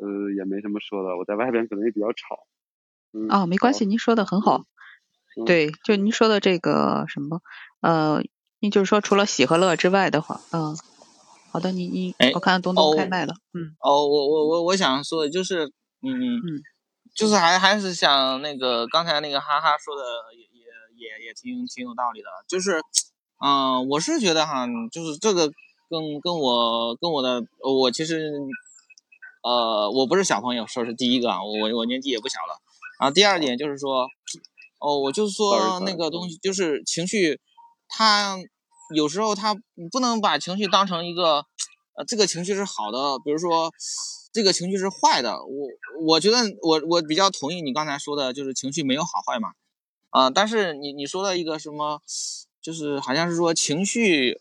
[0.00, 1.16] 呃，也没什么说的。
[1.16, 2.46] 我在外边可能也比较吵。
[3.28, 4.64] 哦，没关系，您说的很好。
[5.46, 7.40] 对，就您说的这个什么，
[7.80, 8.22] 呃，
[8.60, 10.76] 您就是说除了喜和乐之外的话，嗯，
[11.50, 13.76] 好的，你你，我看东东开麦了，嗯。
[13.80, 15.70] 哦，我我我我想说的就是，
[16.02, 16.62] 嗯嗯嗯，
[17.14, 20.02] 就是还还是想那个刚才那个哈哈说的
[20.34, 20.64] 也也
[20.96, 22.80] 也也挺挺有道理的，就是，
[23.44, 25.50] 嗯，我是觉得哈，就是这个
[25.88, 28.32] 跟跟我跟我的我其实，
[29.42, 32.60] 呃，我不是小朋友，说是第一个啊，我我年纪也不小了，
[33.00, 34.08] 然后第二点就是说，
[34.80, 37.40] 哦，我就是说那个东西就是情绪，
[37.88, 38.36] 它
[38.94, 39.54] 有时候它
[39.90, 41.44] 不能把情绪当成一个。
[41.94, 43.70] 呃，这个情绪是好的，比如说，
[44.32, 45.44] 这个情绪是坏的。
[45.44, 45.68] 我
[46.06, 49.52] 我觉得我我比较同意你刚才说的，就是情绪没有好坏嘛。
[50.10, 52.00] 啊，但是你你说的一个什么，
[52.60, 54.40] 就是好像是说情绪，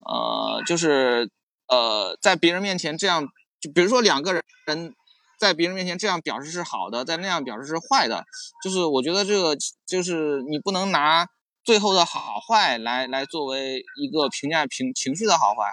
[0.00, 1.30] 呃，就是
[1.68, 3.26] 呃，在别人面前这样，
[3.60, 4.94] 就比如说两个人
[5.38, 8.24] 在别人面前这样表示是好的，在那样表示是坏的，
[8.62, 11.26] 就是我觉得这个就是你不能拿。
[11.64, 15.72] 最后的好坏来来作为一个评价情情绪的好坏，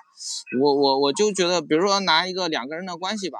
[0.61, 3.39] 我我我就觉得，比如说拿一个两个人的关系吧，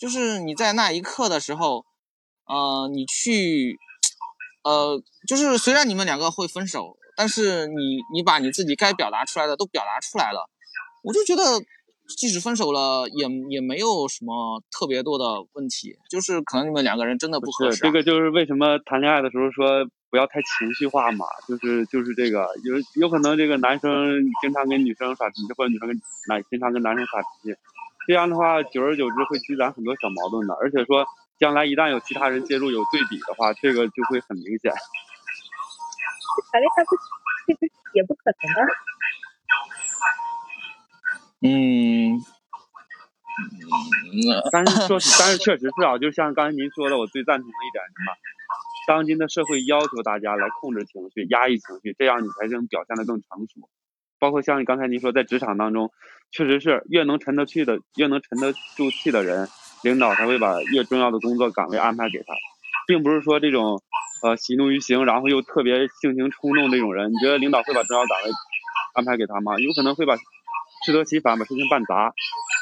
[0.00, 1.84] 就是你在那一刻的时候，
[2.46, 3.76] 呃，你去，
[4.64, 10.48] 呃，就是虽然你们两个会分手，但是你你把你自己该表达出来的都表达出来了，
[11.04, 11.42] 我就觉得，
[12.16, 17.82] 即使分手了，也也没有什么特别多的问题，就是可能你们两个人真的不合适。
[17.82, 19.86] 这个就是为什么谈恋爱的时候说。
[20.10, 27.54] 不要太情绪化嘛，就是就是这个，有有可能这个男生经常跟女生耍脾气，或者女生跟男经常跟男生耍脾气，
[28.10, 30.54] 这样的话，久而久之会积攒很多小矛盾的。
[30.54, 31.06] 而且说，
[31.38, 34.72] 将来一旦有其他人介入有对比的话，这个就会很明显。
[36.50, 36.96] 谈恋爱不，
[37.46, 38.72] 这个也不可能的。
[41.46, 42.18] 嗯，
[44.50, 48.12] 但是说，但是确实是啊，就像刚才您说的，我最赞同的一点什么？
[48.88, 53.70] 当今的社会要求大家来控制情绪、压抑情绪，这样你才能表现得更成熟。
[54.20, 55.90] 包括像刚才您说，在职场当中，
[56.30, 59.48] 确实是越能沉得去的、越能沉得住气的人，
[59.82, 62.34] 领导才会把越重要的工作岗位安排给他，
[62.86, 63.82] 并不是说这种
[64.22, 68.30] 呃喜怒于形，然后又特别性情冲动这种人，你觉得领导会把重要岗位
[68.94, 69.58] 安排给他吗？
[69.58, 70.14] 有可能会把
[70.84, 72.12] 适得其反，把事情办砸。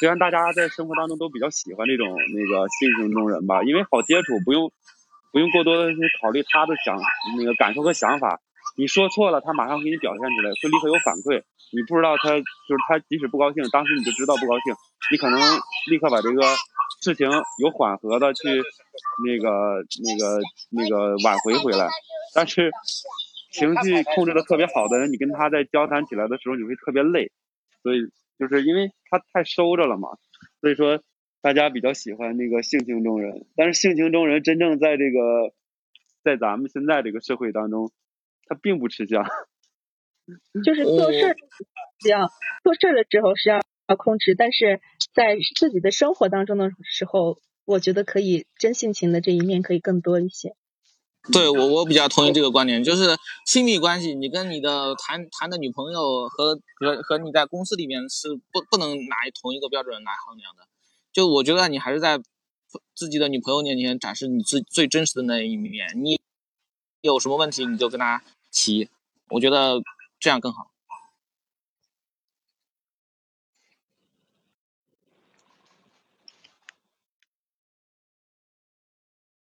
[0.00, 4.72] 虽然大家在生活当中都比较喜欢这种那个性情中人吧，因为好接触，不用。
[5.30, 6.98] 不用过多的去考虑他的想
[7.36, 8.40] 那个感受和想法，
[8.78, 11.42] 你说错了，他马上给你表现出来，会立刻有反馈。
[11.74, 14.72] 你不知道他就是他，即使不高兴，当时你就知道不高兴，
[15.10, 15.40] 你可能
[15.90, 16.42] 立刻把这个
[17.02, 17.28] 事情
[17.60, 18.62] 有缓和的去
[19.26, 21.88] 那个那个那个挽回回来。
[22.34, 22.70] 但是
[23.50, 27.32] 情绪控制的特别好的人，你跟他在交谈起来的时候，你会特别累。
[27.82, 28.06] 所以
[28.38, 30.08] 就是因为他太收着了嘛，
[30.60, 31.02] 所以说。
[31.40, 35.54] 大家比较喜欢那个性情中人，但是性情中人真正在这个，
[36.24, 37.92] 在咱们现在这个社会当中，
[38.48, 39.24] 他并不吃香。
[40.64, 41.36] 就是做事
[42.00, 42.30] 这样，
[42.62, 44.80] 做事的时候是要要控制，但是
[45.14, 50.54] 在自己的生活当中的时候，我觉得可以真性情的这一面可以更多一些。
[51.32, 60.62] 对我，我比较同意这个观点，就是亲密关系，你跟你的谈谈的女朋友和和和你在公司里面是不不能拿同一个标准来衡量的。
[61.12, 62.18] 就我觉得你还是在
[62.94, 65.88] 自己的女朋友面前展示你最最真实的那一面。
[65.96, 66.20] 你
[67.00, 68.88] 有什么问题你就跟他提，
[69.28, 69.80] 我觉得
[70.18, 70.70] 这样更好。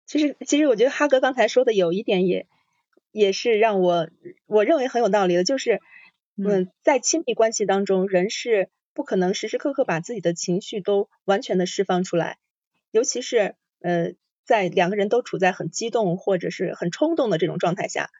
[0.05, 2.47] 其实，其实我觉得哈哥刚才说的有一点也
[3.11, 4.09] 也是让我
[4.45, 5.81] 我认为很有道理的，就是
[6.35, 8.69] 嗯，在亲密关系当中，人是。
[8.95, 12.37] 不可能时时刻刻把自己的情绪都完全的释放出来，
[12.91, 14.11] 尤其是呃
[14.45, 18.11] 在两个人都处在很激动或者是很冲动的这种状态下，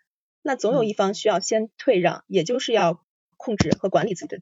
[0.43, 3.03] 那总有一方需要先退让，也就是要
[3.38, 4.41] 控制和管理自己的。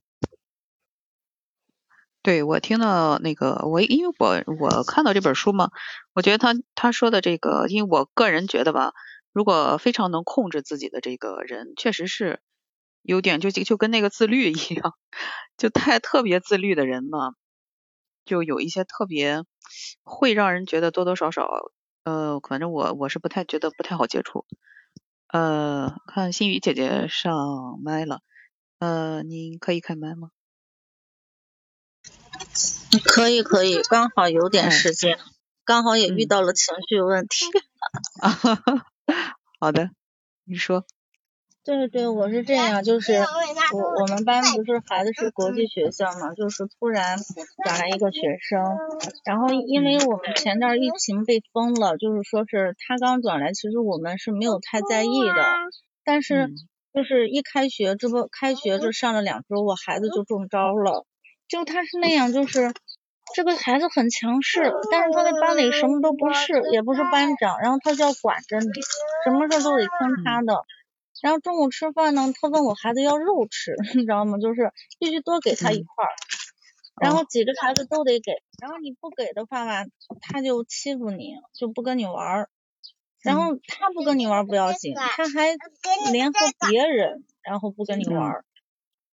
[2.22, 5.70] 对我听到那个我因为我我看到这本书嘛，
[6.14, 8.92] 我觉得他他说的这个，因为我个人觉得吧，
[9.32, 12.42] 如果非常能控制自己的这个人，确实是。
[13.04, 14.94] 有点就就跟那个自律一样，
[15.58, 17.34] 就太特别自律的人嘛，
[18.26, 19.42] 就有一些特别
[20.04, 21.50] 会让人觉得多多少少，
[22.04, 24.46] 呃，反正我我是不太觉得不太好接触。
[25.32, 28.20] 呃，看心雨姐姐上麦了，
[28.80, 30.32] 呃，您可以开麦吗？
[33.06, 35.18] 可以可以，刚好有点时间，
[35.64, 37.46] 刚好也遇到了情绪问题。
[39.60, 39.92] 好的，
[40.44, 40.86] 你说。
[41.64, 43.14] 对对，我是这样，就是
[43.74, 47.20] 我我们班不是孩子是国际学校嘛，就是突然
[47.64, 48.60] 转来一个学生，
[49.24, 55.46] 然后因为我们前段疫情被封了，就是说是他刚转来，其实我们是没有太在意的，
[56.04, 56.50] 但是
[56.96, 61.06] 就是一开学，这不开学这上了两周，我孩子就中招了，
[61.48, 62.74] 就他是那样，就是
[63.36, 68.72] 这个孩子很强势，但是他在班里什么都不是，也不是班长，然后他就要管着你，
[69.24, 70.56] 什么事都得听他的。
[71.22, 74.38] 然后中午吃饭呢，他问我孩子要肉吃， 你知道吗？
[74.40, 76.12] 就是必须多给他一块儿。
[77.02, 79.86] 然后几个孩子都得给，然后你不给的话吧，
[80.22, 82.50] 他就欺负你，就不跟你玩儿。
[83.24, 85.56] 然后他不跟你玩不要紧，他还
[86.12, 88.46] 联合别人，然后不跟你玩儿。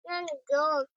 [0.09, 0.87] 那你给我个。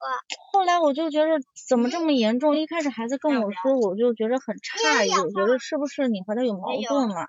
[0.52, 1.28] 后来我就觉得
[1.68, 2.56] 怎么这么严重？
[2.56, 7.26] 一开始孩子跟我说，我就觉得很诧异，我觉得是不是你和他有矛盾了？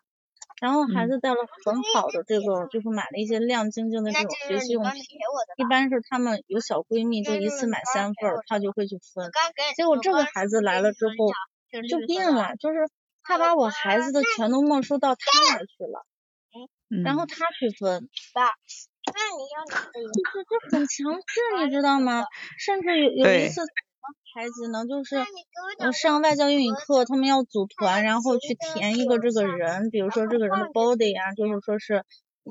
[0.62, 5.02] 然后孩子带了很好的这个，就是买了一些亮晶晶的这种学习用品，
[5.58, 9.32] 一般是他们有小闺蜜，就一次买三份，他就会去分。
[9.76, 11.14] 结果这个孩子来了之后
[11.90, 12.88] 就变了，就是
[13.24, 16.06] 他把我孩子的全都没收到他那儿去了，
[17.04, 18.08] 然后他去分。
[18.36, 22.24] 爸，那你要就是就很强势，你知道吗？
[22.60, 23.62] 甚至有有一次。
[24.34, 25.18] 孩子呢，就是
[25.80, 32.06] 呃上外教英语课，他们要组团，然后去填一个这个人，比如说这个人的 body 呀，就是说是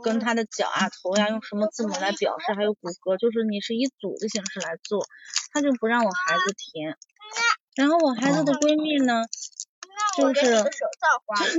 [0.04, 5.04] 跟他的脚啊、头呀，用什么字母来表示，还有骨骼，就是你是以组的形式来做，
[5.52, 6.96] 他就不让我孩子填。
[7.74, 9.24] 然后我孩子的闺蜜呢，
[10.16, 10.62] 就是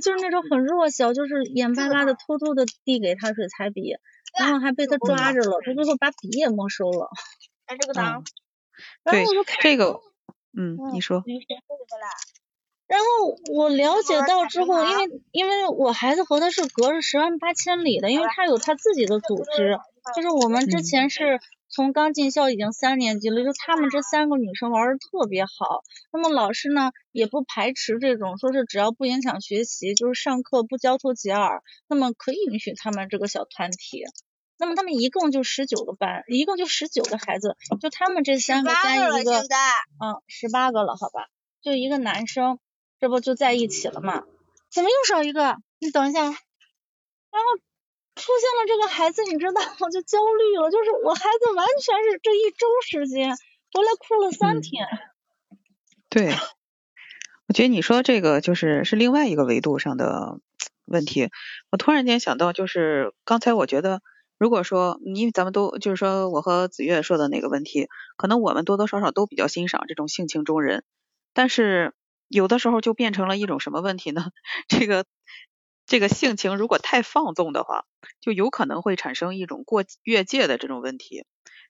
[0.01, 3.95] 就是那种很弱小，就是眼巴巴的偷偷的递给他水彩笔，
[4.37, 7.09] 然后还被他抓着了，他最后把笔也没收了。
[7.65, 8.23] 哎，这个当。
[9.03, 9.25] 对
[9.61, 9.99] 这个。
[10.57, 11.23] 嗯，你说。
[12.87, 13.05] 然后
[13.53, 19.79] 我了解到之后，因为因为我孩子和他是隔着十万八千里的，因为他有他自己的组织，
[20.13, 25.83] 就是我们之前是从刚进校已经三年级了，就他们这三个女生玩的特别好。
[26.11, 34.03] 那么老师呢也不排斥这种，说是只要不影响学习，就是上课不交头接耳，那么可以允许他们这个小团体。
[34.61, 41.29] 那么他们一共就十九个班，一共就十九个孩子，就他们这三个加一个，嗯，十八个了，好吧，
[41.63, 42.59] 就一个男生，
[42.99, 44.23] 这不就在一起了吗？
[44.69, 45.57] 怎么又少一个？
[45.79, 46.37] 你等一下，然后
[48.15, 53.35] 出现了这个孩子，你知道，我就焦虑了，就是我孩子完全是这一周时间
[53.73, 54.87] 回来哭了三天。
[56.07, 56.35] 对，
[57.47, 60.37] 我觉得你说这个就是是另外一个维度上的
[60.85, 61.31] 问题。
[61.71, 64.03] 我突然间想到，就是刚才我觉得。
[64.41, 67.87] 如果说，因为咱们都就是说，我和子月说的那个问题，
[68.17, 70.83] 可能我们多多少少都比较欣赏这种性情中人，
[71.31, 71.93] 但是
[72.27, 74.31] 有的时候就变成了一种什么问题呢？
[74.67, 75.05] 这个
[75.85, 77.85] 这个性情如果太放纵的话，
[78.19, 81.23] 就有可能会产生一种过越界的这种问题。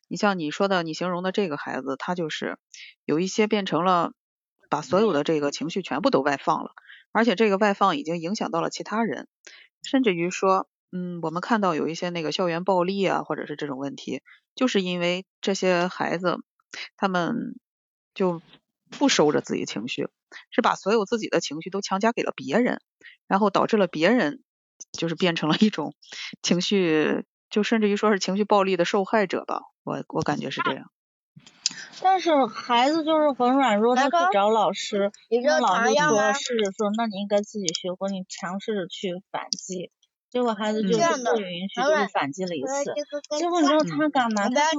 [0.07, 2.57] 你像你说的，你形容的这个孩子，他就是
[3.03, 4.13] 有一些变成了
[4.69, 6.72] 把所有的这个情绪全部都外放了，
[7.11, 9.28] 而且这个外放已经影响到了其他人，
[9.84, 10.69] 甚至于说。
[10.92, 14.22] 嗯，我们看到有一些那个校园暴力啊，或者是这种问题，
[14.56, 16.38] 就是因为这些孩子
[16.98, 17.60] 他们
[18.14, 18.42] 就
[18.89, 20.10] 不收着自己情绪，
[20.52, 22.82] 是把所有自己的情绪都强加给了别人，
[23.28, 24.44] 然后导致了别人
[24.92, 25.96] 就是变成了一种
[26.42, 29.62] 情绪，就甚至于说是情绪暴力的受害者吧。
[29.84, 30.92] 我我感觉是这样。
[32.02, 39.92] 但是孩子就是很软弱，他去找老师，跟老师说，试着说，那你应该自己学会，你尝试着去反击。
[40.32, 42.94] 结果孩子就是不允许，就是反击了一次。
[43.38, 44.48] 结果你知道他干嘛？
[44.50, 44.72] 他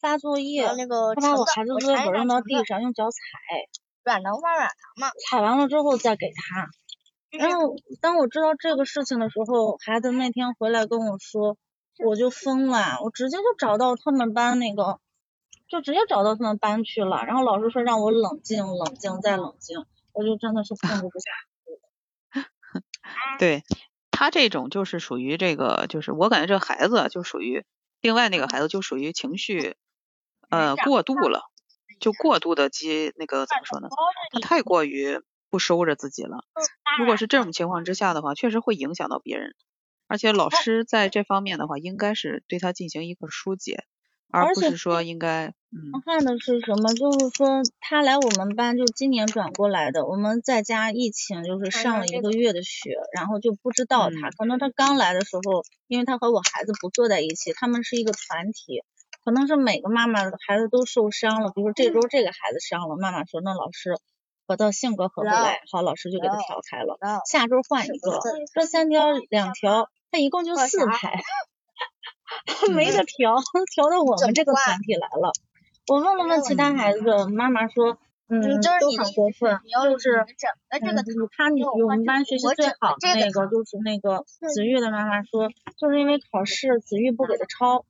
[0.00, 0.74] 发作业，他
[1.20, 3.18] 把我孩子作业本扔到地上，用脚踩。
[4.04, 5.10] 软糖放软糖嘛。
[5.30, 6.66] 踩完了之后再给他。
[7.38, 11.56] 然后当我知道这个事情的时候，孩子那天回来跟我说，
[12.04, 14.98] 我就疯了，我直接就找到他们班那个，
[15.68, 17.24] 就直接找到他们班去了。
[17.24, 19.78] 然后老师说让我冷静，冷静再冷静，
[20.12, 21.30] 我就真的是控制不下。
[23.38, 23.62] 对。
[24.12, 27.64] 他这种就是属于这个，就是我感觉这孩子就属于
[28.00, 29.76] 另外那个孩子就属于情绪
[30.50, 31.40] 呃过度了，
[31.98, 33.88] 就过度的激那个怎么说呢？
[34.30, 36.44] 他太过于不收着自己了。
[36.98, 39.54] 如果是这种情况之下的话，确实会影响到别人，
[40.08, 43.84] 而且老师在这方面的话，应该是对他进行一个疏解。
[44.32, 46.92] 而不是说应该，嗯，看的是什么？
[46.94, 50.06] 就是说他来我们班，就今年转过来的。
[50.06, 54.30] 我们在家疫情，就是上了一个月的学，然后就不知道他。
[54.30, 58.82] 可能他刚来的时候，因为他和我孩子不坐在一起，他们是一个团体，
[59.24, 61.50] 可能是每个妈妈的孩子都受伤了。
[61.54, 63.96] 比如说这周这个孩子伤了，妈妈说那老师
[64.46, 66.96] 和他性格合不来，好，老师就给他调开了。
[67.30, 68.18] 下周换一个，
[68.54, 71.22] 这三条两条，他一共就四排。
[72.74, 73.36] 没得调，
[73.74, 75.32] 调到我们这个团体来了。
[75.88, 78.40] 我问了问其他孩子，妈妈说，嗯，
[78.80, 79.58] 都很过分，
[79.90, 80.24] 就是，
[80.80, 84.24] 嗯，他你我们班学习最好的那个，就是那个
[84.54, 87.84] 子玉的妈妈说，就是因为考试子玉不给他抄，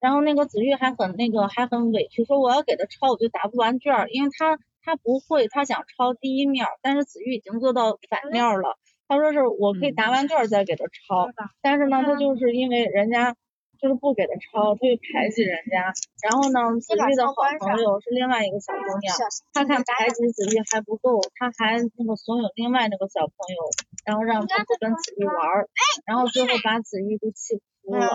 [0.00, 8.76] 然后那个子玉还很那个还很委屈，说我要给他抄我就答不完卷，因为他他不会，他想抄第一面，但是子玉已经做到反面了。
[9.06, 11.28] 他说是我可以答完卷再给他抄，
[11.60, 13.36] 但是呢，他就是因为人家
[13.82, 15.90] 就是不给他抄，他就排挤人家。
[16.22, 19.10] 然后呢，子玉的好朋友是另外一个小姑娘，
[19.52, 23.58] 他看排挤子玉还不够，他还那个怂恿另外那个小朋友，
[24.06, 25.34] 然后让他不跟子玉玩，
[26.06, 28.06] 然后最后把子玉都气哭了。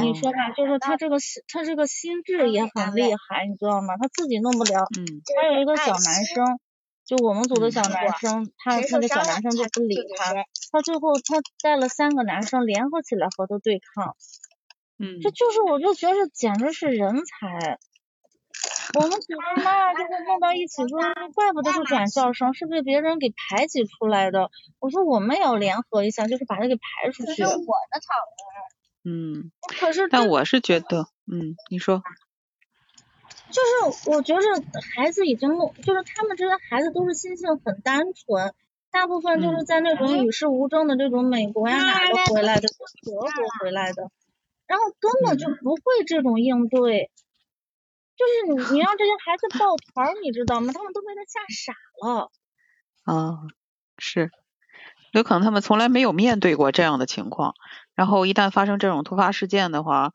[0.00, 4.00] 你说吧，就是他这个心，他这个心智也很厉害，你知道吗？
[4.00, 4.88] 他自己弄不了。
[4.96, 5.04] 嗯。
[5.36, 6.40] 还有一个小男生，
[7.12, 10.32] 就我们组的小男生，他那个小男生就不理他，
[10.70, 14.16] 他最后他带了三个男生联合起来和他对抗。
[14.98, 15.20] 嗯。
[15.20, 17.78] 这就是我就觉得简直是人才。
[18.94, 20.98] 我们组的嘛，就是弄到一起说，
[21.34, 24.48] 怪不得是转校生，是被别人给排挤出来的。
[24.78, 27.34] 我说我们也要联合一下，就是把他给排出去。
[27.34, 27.56] 这是我
[27.92, 28.14] 的草
[29.04, 32.02] 嗯，可是，但我是觉得，嗯，你说，
[33.52, 33.60] 就
[33.92, 34.42] 是我觉着
[34.96, 35.50] 孩子已经，
[35.82, 38.52] 就是他们这些孩子都是心性很单纯，
[38.90, 42.68] 大部分就是在那种与世无争的这种美国呀哪个回来的，
[43.04, 43.28] 德国
[43.60, 44.10] 回来的，
[44.66, 47.10] 然后根本就不会这种应对，
[48.16, 50.72] 就是你你让这些孩子抱团，你知道吗？
[50.72, 52.30] 他们都被他吓傻了。
[53.04, 53.38] 啊，
[53.98, 54.30] 是。
[55.12, 57.52] 有可能他们从来没有面对过这样的情况，
[57.94, 60.12] 然后一旦发生这种突发事件的话，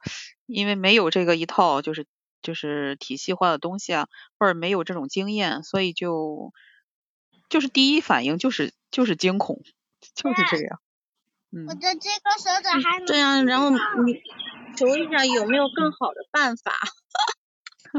[0.48, 2.08] 因为没有这个一套就是
[2.48, 4.08] 就是体系化的东西啊，
[4.40, 6.54] 或者没有这种经验，所以就
[7.50, 9.62] 就是第一反应就是就是惊恐，
[10.16, 10.80] 就是这样。
[11.52, 13.78] 嗯我的这个手指还这样，然后你
[14.78, 16.72] 求一下有没有更好的办法？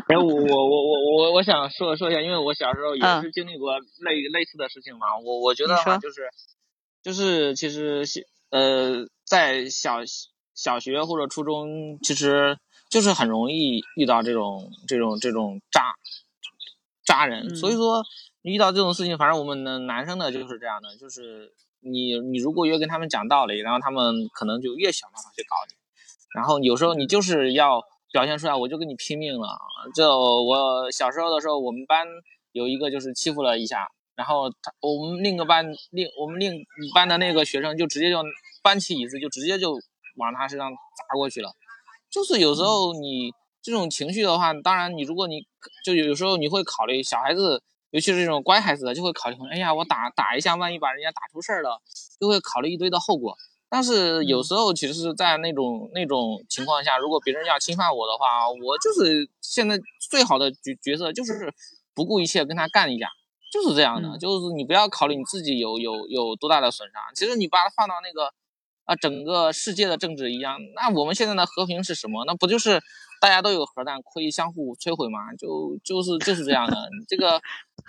[0.09, 6.31] 哎，我我我我我我想说说一下，因为我小时候也是经历过类类似的事情嘛，我我觉得话就是。
[7.01, 8.05] 就是其实
[8.51, 10.01] 呃，在小
[10.53, 12.59] 小学或者初中，其实
[12.89, 15.95] 就是很容易遇到这种这种这种渣
[17.05, 17.55] 渣人。
[17.55, 18.03] 所以说，
[18.43, 25.77] 遇到这种事情，反正我们的男生呢就是这样的，就是你你如果越跟他们讲道理，然后他们可能就越想办法去搞你。
[26.35, 27.83] 然后有时候你就是要
[28.13, 29.59] 表现出来，我就跟你拼命了。
[29.95, 30.09] 就
[30.43, 32.07] 我小时候的时候，我们班
[32.53, 33.89] 有一个就是欺负了一下。
[34.15, 36.53] 然后他我们另一个班另我们另
[36.93, 38.21] 班的那个学生就直接就
[38.65, 39.79] 搬起椅子就直接就
[40.17, 41.53] 往他身上砸过去了，
[42.11, 43.33] 就是有时候你
[43.63, 45.47] 这种情绪的话，当然你如果你
[45.85, 51.81] 就有时候你会考虑小孩子，尤其是这种乖孩子的就会考虑，哎呀我打打一下，万一把人家打出事儿了，
[52.21, 53.37] 就会考虑一堆的后果。
[53.71, 59.79] 但是有时候其实是在那种那种情况下，如果别人要侵犯我的话，我就是现在
[60.11, 61.53] 最好的角角色就是
[61.95, 63.09] 不顾一切跟他干一架。
[63.51, 68.31] 就是这样的，就是你不要考虑你自己有有有多大的损伤，其实你把它放到那个
[68.89, 72.25] 啊整个世界的政治一样，那我们现在的和平是什么？
[72.25, 72.81] 那不就是
[73.21, 75.19] 大家都有核弹，可以相互摧毁吗？
[75.39, 76.75] 就就是就是这样的，
[77.07, 77.39] 这个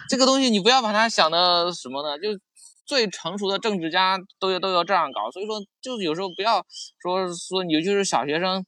[0.10, 2.20] 这个东西你不要把它想的什么呢？
[2.20, 2.38] 就
[2.86, 6.66] 最成熟的政治家都要都要这样搞，所以说就是有时候不要
[7.02, 8.66] 说说，尤其是小学生。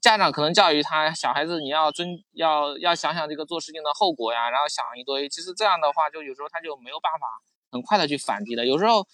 [0.00, 5.28] 家长可能教育他小孩子，你要尊要要想想这个做事情的后果呀，然后想一堆。
[5.28, 7.26] 其实这样的话，就有时候他就没有办法
[7.70, 8.64] 很快的去反击的。
[8.64, 9.06] 有时候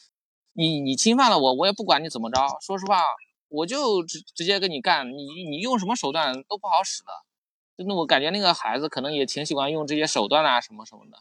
[0.54, 3.02] 你你侵犯了我，我也不管你怎么着，说实话，
[3.48, 7.12] 我就直直接跟你干，你你用什么手段都不好使的。
[7.76, 11.16] 真的，我感觉那个孩子可能也挺喜欢用这些手段啊，什么什么的。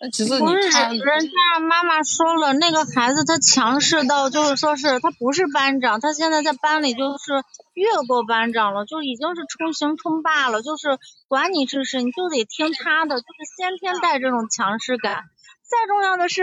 [0.00, 7.32] 那其实不是，人家妈妈说了，那个孩子他强势到就是说是他不是班长，他现在在班里就是
[7.72, 15.24] 越过班长了，就已经是冲行冲霸了，就是管你是谁，你就得听他的，就是先天带这种强势感。
[15.62, 16.42] 再重要的是，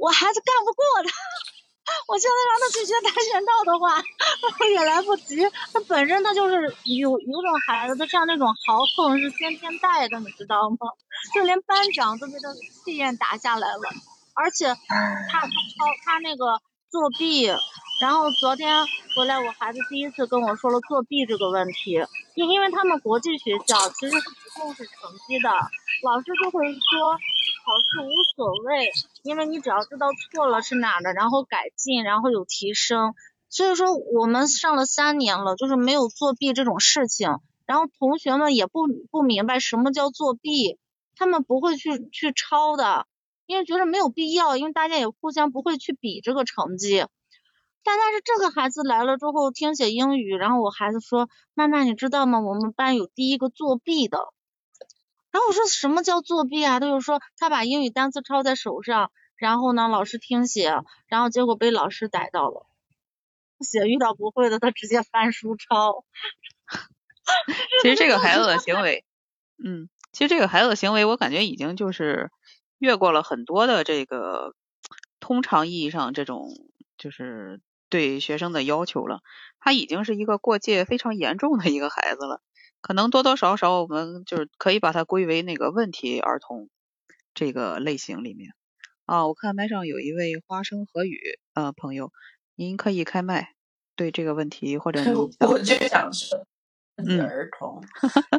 [0.00, 1.10] 我孩子干不过他。
[2.06, 4.02] 我现在让他去学跆拳道的话，
[4.70, 5.42] 也来不及。
[5.72, 10.76] 他本身他就是有有种孩子，他像那种豪横是先天带的，你知道吗？
[11.34, 12.48] 就连班长都被他
[12.84, 13.82] 气焰打下来了。
[14.34, 14.74] 而且他
[15.28, 15.48] 他抄
[16.04, 16.60] 他那个
[16.90, 17.46] 作弊，
[18.00, 18.86] 然后昨天
[19.16, 21.98] 回来我孩子第一次跟我说了作弊这个问题，
[22.34, 25.50] 因因为他们国际学校其实是不重视成绩的，
[26.04, 27.18] 老师就会说。
[27.68, 28.90] 考试无所谓，
[29.22, 33.12] 因为你只要知道错了是哪的，然后改进，然后有提升。
[33.50, 37.28] 所以说我们上了三年了，就是没有作弊这种事情。
[37.66, 40.78] 然后同学们也不不明白什么叫作弊，
[41.14, 43.06] 他们不会去去抄的，
[43.44, 47.04] 因为觉得没有必要，因为大家也互相不会去比这个成绩。
[47.84, 52.40] 但但是这个孩子来了之后听写英语，然后我孩子说：“妈妈，你知道吗？
[52.40, 54.32] 我们班有第一个作弊的。”
[55.38, 56.80] 然后我说什么叫作弊啊？
[56.80, 60.74] 他就说他把英语单词抄在手上，然后呢老师听写，
[61.06, 62.66] 然后结果被老师逮到了。
[63.60, 66.04] 写遇到不会的，他直接翻书抄。
[67.82, 69.04] 其实这个孩子的行为，
[69.64, 72.32] 嗯，其实这个孩子的行为，我感觉已经就是
[72.78, 74.56] 越过了很多的这个
[75.20, 76.48] 通常意义上这种
[76.96, 79.20] 就是对学生的要求了。
[79.60, 82.42] 他已经是一个过界非常严重的一个孩子了，
[82.80, 86.68] 可能多多少少我们就是可以把它归为那个问题儿童
[87.34, 88.52] 这个类型里面。
[89.04, 91.18] 啊，我看麦上有一位花生和雨
[91.54, 92.12] 呃朋友，
[92.56, 93.54] 您可以开麦
[93.96, 95.00] 对这个问题或者
[95.48, 96.46] 我就想说，
[97.18, 97.80] 儿童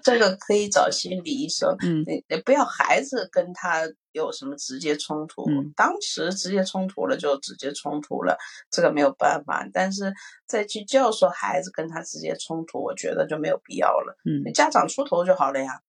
[0.03, 3.81] 这个可以找心理医生，嗯你不要孩子跟他
[4.19, 5.45] 有什么直接冲突，
[5.75, 8.37] 当时直接冲突了就直接冲突了，
[8.69, 10.13] 这个没有办法，但是
[10.45, 15.81] 再去教唆孩子跟他直接冲突，我觉得就没有必要了，嗯家长出头就好了呀。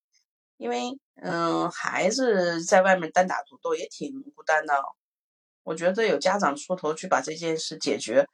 [0.56, 0.90] 因为，
[1.22, 4.74] 嗯，孩子在外面单打独斗也挺孤单的。
[5.62, 8.26] 我觉得有家长出头去把这件事解决，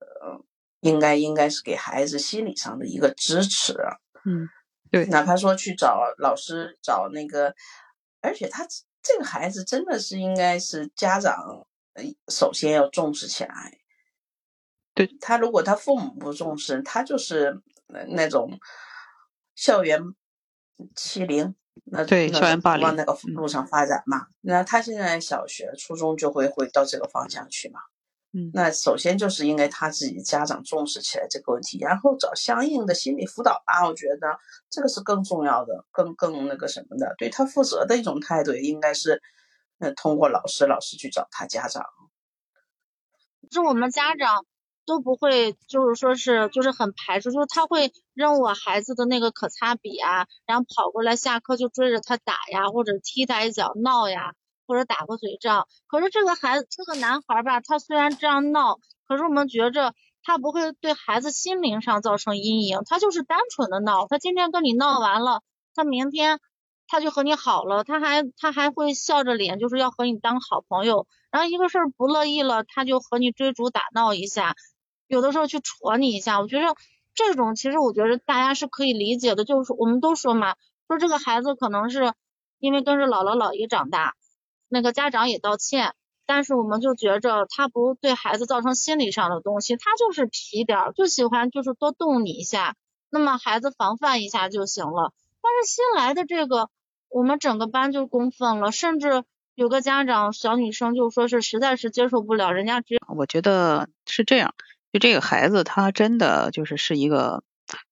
[0.00, 0.44] 呃，
[0.80, 3.74] 应该应该是给孩子心理上的一个支持。
[4.24, 4.48] 嗯，
[4.90, 7.54] 对，哪怕说去找老师找那个，
[8.20, 8.66] 而且他
[9.02, 13.78] 这个孩子真的是应该是家长，呃，首先要重视起来。
[14.94, 17.60] 对他，如果他父母不重视，他就是
[18.08, 18.58] 那种
[19.54, 20.02] 校园
[20.94, 21.54] 欺凌。
[21.84, 24.26] 那对校园霸凌往那个路上发展嘛？
[24.42, 27.80] 那他现在小学、初中就会会到这个方向去嘛？
[28.32, 33.86] 嗯，那首先就是应该他自己家长重视起来这个问题，然后找相应的心理辅导吧。
[33.86, 34.38] 我觉得
[34.70, 39.20] 这个是更重要的，更更那个什么的，对他负责的一种态度，应该是
[39.78, 41.84] 呃通过老师，老师去找他家长。
[43.50, 44.44] 是我们家长。
[44.86, 54.32] 都不会，就是说是，就是很排斥，就是他会扔我孩子的那个可擦笔啊，然后跑过来下课就追着他打呀，或者踢他一脚闹呀，
[54.70, 55.66] 或者打个嘴仗。
[55.88, 64.06] 可是这个孩子，这个男孩吧，他虽然这样闹，可是我们觉着他不会对孩子心灵上造成阴影，他就是单纯的闹。
[64.06, 65.42] 他今天跟你闹完了，
[65.74, 66.38] 他明天
[66.86, 71.08] 他就和你好了，他还他还会笑着脸，就是要和你当好朋友。
[71.32, 74.54] 然后一个事儿不乐意了，他就和你追逐打闹一下。
[75.08, 76.76] 有的时候去戳你一下，我觉得
[77.12, 80.54] 这种其实我觉得大家是可以理解的，就是我们都说嘛，
[80.86, 82.14] 说这个孩子可能是
[82.60, 84.14] 因为跟着姥姥姥爷长大，
[84.70, 85.94] 那个家长也道歉，
[86.24, 92.76] 但是我们就觉着他不对孩子造成心理上的东西，他就是皮点儿，就喜欢就是多动你一下，
[93.10, 95.12] 那么孩子防范一下就行了。
[95.42, 96.70] 但是新来的这个，
[97.08, 99.24] 我们整个班就公愤了，甚至
[99.56, 104.54] 有个家长小女生就说是实在是接受不了人家直，我觉得是这样。
[104.92, 107.42] 就这个孩子，他真的就是是一个，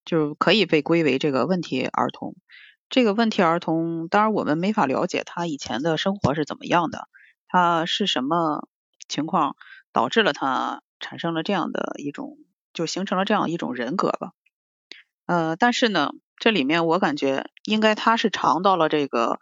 [0.05, 2.35] 就是可以被归为这个问题儿童。
[2.89, 7.07] 这个问题儿童，当然我们没法了解他以前的生活是怎么样的，
[7.47, 8.67] 他是什么
[9.07, 9.55] 情况
[9.91, 12.37] 导致了他产生了这样的一种，
[12.73, 14.31] 就形成了这样一种人格吧。
[15.27, 19.39] 呃，但是呢，这里面我感觉应该他是尝到了这个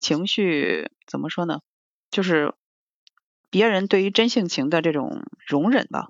[0.00, 1.60] 情绪怎么说呢？
[2.10, 2.54] 就是
[3.50, 6.08] 别人对于真性情的这种容忍吧。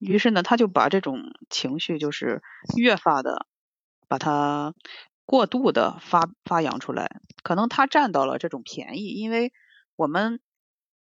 [0.00, 2.42] 于是呢，他就把这种情绪就是
[2.76, 3.46] 越发的
[4.08, 4.74] 把它
[5.26, 9.52] 过度的发发扬出来，可能他占到了这种便宜，因为
[9.96, 10.40] 我们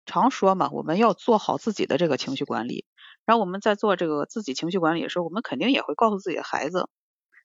[0.07, 2.85] 常说嘛，我们要做好自己的这个情绪管理。
[3.25, 6.89] 然后我们在做这个自己情绪管理的时候，我们肯定也会告诉自己的孩子，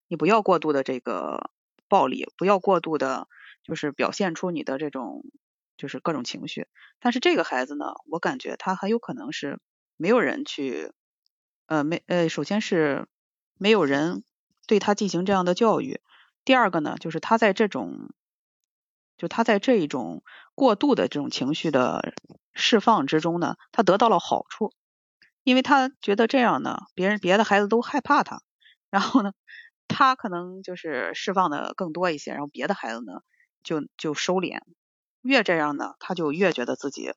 [0.08, 1.52] 你不要过度的这个
[1.88, 3.28] 暴力，不要过度的，
[3.64, 5.24] 就是表现出你的这种
[5.78, 6.68] 就是各种情绪。
[7.00, 9.60] 但是这个孩子呢，我感觉他很有可能是
[9.98, 10.92] 没有人去。
[11.68, 13.08] 呃，没呃，首先是
[13.58, 14.24] 没有人
[14.68, 16.00] 对他进行这样的教育。
[16.48, 18.14] 第二个呢，就是他在这种，
[19.18, 20.24] 就他在这一种
[20.56, 22.14] 过度的这种情绪的
[22.54, 24.72] 释放之中呢，他得到了好处，
[25.44, 28.42] 因为他觉得这样呢，别人别的孩子都害怕他，
[28.90, 29.34] 然后呢，
[29.90, 33.20] 他可能就是释放的更多一些，然后别的孩子呢
[33.62, 34.62] 就就收敛。
[35.22, 37.12] 越这样呢，他就越觉得自己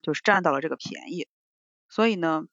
[0.00, 1.28] 就是占到了这个便宜，
[1.90, 2.44] 所以呢。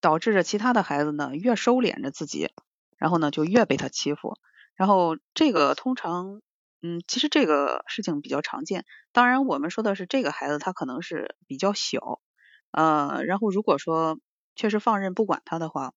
[0.00, 2.52] 导致着其他的孩子呢越收敛着自己，
[2.98, 4.38] 然后呢就越被他欺负。
[4.78, 6.40] 然后这个通常，
[6.80, 8.86] 嗯，其实这个事情比较常见。
[9.12, 12.20] 当然，我们说的是这个孩子他可能是比较小，
[12.70, 14.20] 呃，然后如果说
[14.54, 15.92] 确实放任不管他的话，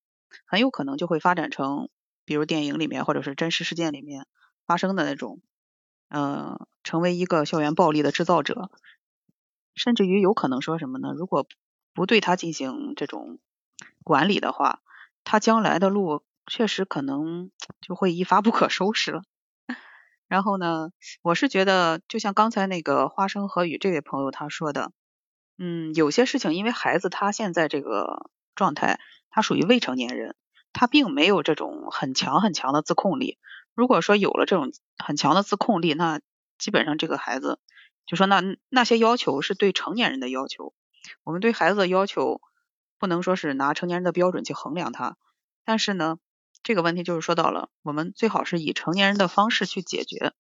[0.46, 1.90] 很有可能就会发展成，
[2.26, 4.26] 比如电影里面或者是真实事件里面
[4.66, 5.40] 发生的那种，
[6.10, 8.72] 呃，成为一个校园暴力的制造者，
[9.76, 11.14] 甚至于有可能说什么呢？
[11.16, 11.46] 如果
[11.94, 13.40] 不对他进行这种。
[14.04, 14.82] 管理的话，
[15.24, 17.50] 他将来的路确实可能
[17.80, 19.22] 就会一发不可收拾了。
[20.28, 20.90] 然后呢，
[21.22, 24.92] 我是觉得，就像刚才那个花生和雨这位朋友他说的，
[25.58, 29.00] 嗯，有些事情，因为孩子他现在这个状态，
[29.30, 30.36] 他属于未成年人，
[30.74, 33.38] 他并没有这种很强很强的自控力。
[33.74, 36.20] 如果说有了这种很强的自控力，那
[36.58, 37.60] 基本上这个孩子
[38.06, 40.74] 就说那那些要求是对成年人的要求，
[41.24, 42.42] 我们对孩子的要求
[43.00, 45.16] 不能说是拿成年人的标准去衡量他，
[45.64, 46.18] 但是呢，
[46.64, 50.34] 这个问题就是说到了，我们最好是以成年人的方式去解决。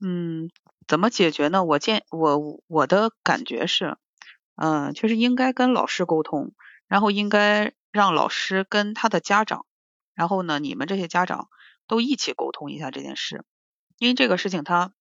[0.00, 0.50] 嗯，
[0.88, 1.62] 怎么解决呢？
[1.64, 3.96] 我见我我的感觉是，
[4.56, 6.52] 嗯，确实应该跟老师沟通，
[6.88, 9.66] 然后应该让老师跟他的家长，
[10.14, 11.48] 然后呢，你们这些家长
[11.86, 13.44] 都一起沟通一下这件事，
[13.98, 14.92] 因为这个事情他，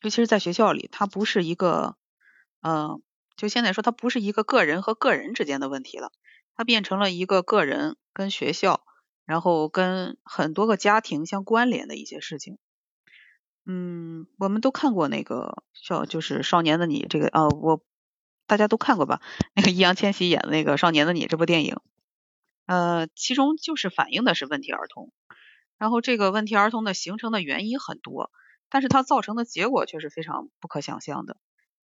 [0.00, 1.96] 尤其是在学校里，他不是一个，
[2.62, 3.02] 嗯，
[3.36, 6.10] 就现在说他不是一个个人和个人之间的问题了，
[6.54, 8.80] 它变成了一个个人跟学校，
[9.28, 12.56] 然后跟很多个家庭相关联的一些事情。
[13.66, 17.82] 嗯，我们都看过那个少，就是《少年的你》这个啊，我
[18.46, 19.20] 大家都看过吧？
[19.54, 21.76] 那个易烊千玺演的那个《少年的你》这部电影，
[22.64, 25.12] 呃，其中就是反映的是问题儿童，
[25.76, 28.30] 然后这个问题儿童的形成的原因很多，
[28.70, 31.36] 但是它造成的结果却是非常不可想象的。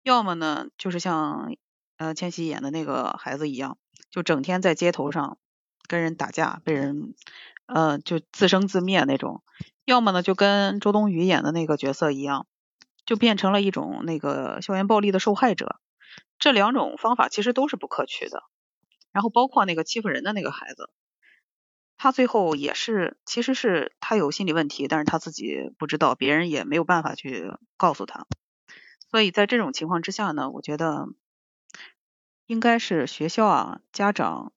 [0.01, 1.55] 要么呢，就是像
[1.97, 3.77] 呃千玺演的那个孩子一样，
[4.09, 5.37] 就整天在街头上
[5.89, 7.15] 跟人打架，被人
[7.65, 9.43] 呃就自生自灭那种。
[9.83, 12.47] 要么呢，就跟周冬雨演的那个角色一样，
[13.05, 15.81] 就变成了一种那个校园暴力的受害者。
[16.37, 18.43] 这两种方法其实都是不可取的。
[19.11, 20.91] 然后包括那个欺负人的那个孩子，
[21.97, 28.27] 他最后也是，其实是他有心理问题，但是他自己不知道，别人也没有办法去告诉他。
[29.09, 31.07] 所以在这种情况之下呢，我觉得
[32.45, 34.53] 应该是学校啊、家长，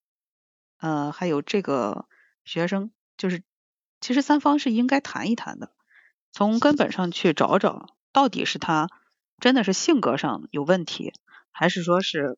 [0.82, 2.04] 呃，还有这个
[2.44, 3.42] 学生，就是。
[4.04, 5.70] 其实三方是应该谈一谈的，
[6.32, 8.88] 从根本上去找找，到底是他
[9.38, 11.12] 真的是性格上有问题，
[11.52, 12.36] 还是说是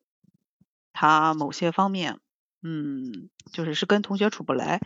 [0.93, 2.19] 他某些方面，
[2.61, 4.79] 嗯，就是是跟同学处不来，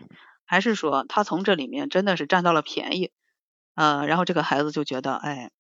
[0.46, 3.12] 还是说他从这里面真的是占到了便宜，
[3.76, 5.52] 呃，然后这个孩子就觉得，哎，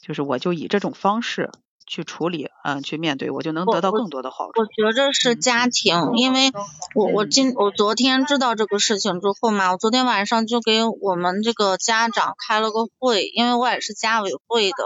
[0.00, 1.50] 就是我就以这种方式。
[1.88, 4.60] 去处理，嗯，去面对，我就能得到更多的好处。
[4.60, 6.52] 我觉着是家庭，因为
[6.94, 14.76] 我我今我昨天知道这个事情之后嘛，我昨天晚上就给我们这个家长开了个会，因为我也是家委会的，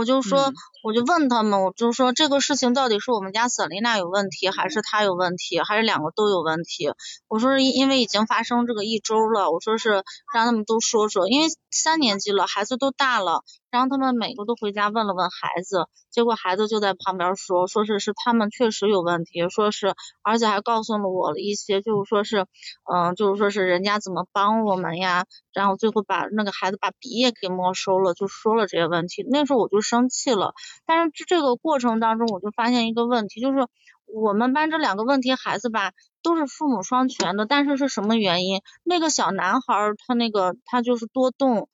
[0.00, 0.50] 我就说，
[0.82, 6.90] 我就问他们，我就说这个事情到底是我们家瑟琳娜有问题，还是他有问题，还是两个都有问题？
[7.28, 13.42] 我说因因为已经发生这个一周了，我说是让他们都说说，因为三年级了，孩子都大了。
[13.70, 22.46] 然后他们每个都回家问了问孩子，结果孩子就在旁边说，说是是他们确实有问题，说是而且还告诉了我了一些，就是说是，
[22.92, 29.24] 嗯，就是说是人家怎么帮我们呀，然后最后把那个孩子把笔也给没收了，就说了这些问题。
[29.30, 30.54] 那时候我就生气了，
[30.86, 33.66] 但是这这个过程当中我就发现一个问题，就是
[34.06, 38.60] 我们班这两个问题孩子吧，都是父母双全的，但是是什么原因？
[38.84, 39.74] 那个小男孩
[40.06, 41.68] 他那个他就是多动。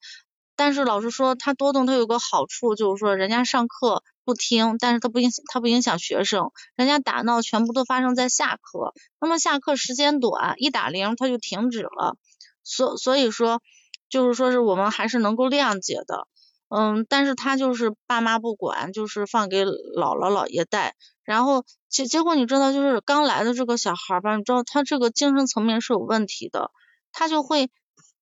[0.59, 8.91] 但是老师说他多动，他有个好处，就是说人家上课不听，但是他不影响他不影响学生，人家打闹全部都发生在下课，
[9.21, 12.17] 那么下课时间短，一打铃他就停止了，
[12.63, 13.61] 所所以说
[14.09, 16.27] 就是说是我们还是能够谅解的，
[16.69, 26.71] 嗯，但是他就是爸妈不管，就是放给姥姥姥爷带，然后结结果你知道就是刚来的这个小孩吧，你知道他这个精神层面是有问题的，
[27.11, 27.69] 他就会。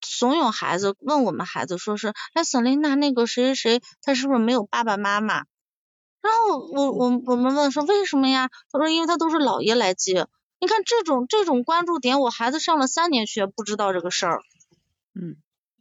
[0.07, 5.45] 怂恿孩子问我们孩子说是，哎，瑟琳娜那个谁谁谁，他是不是没有爸爸妈妈？
[6.21, 8.49] 然后我我我们问说为什么呀？
[8.71, 10.27] 他说因为他都是姥爷来接。
[10.59, 14.41] 你看这种这种关注点，我孩子上了三年学不知道这个事儿。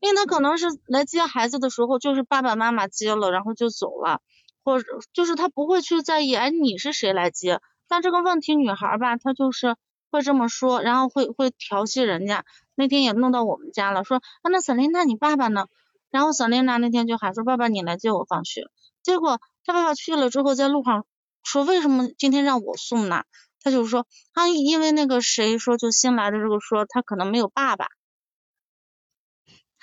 [0.01, 4.21] 因为他可能是来接孩子的时候，就是爸爸妈妈接了，然后就走了，
[4.65, 7.61] 或者就是他不会去在意，哎，你是谁来接？
[7.89, 9.77] 但这个问题女孩吧，她就是
[10.11, 12.45] 会这么说，然后会会调戏人家。
[12.75, 15.67] 那天也弄到我们家了，说啊那瑟琳娜你爸爸呢？
[16.11, 18.69] 然后瑟琳娜那天就喊说爸爸你来接我放学。
[19.03, 21.05] 结果他爸爸去了之后，在路上
[21.43, 23.25] 说为什么今天让我送呢？
[23.63, 27.89] 他就说啊因为那个谁说就新来的这个说他可能没有爸爸。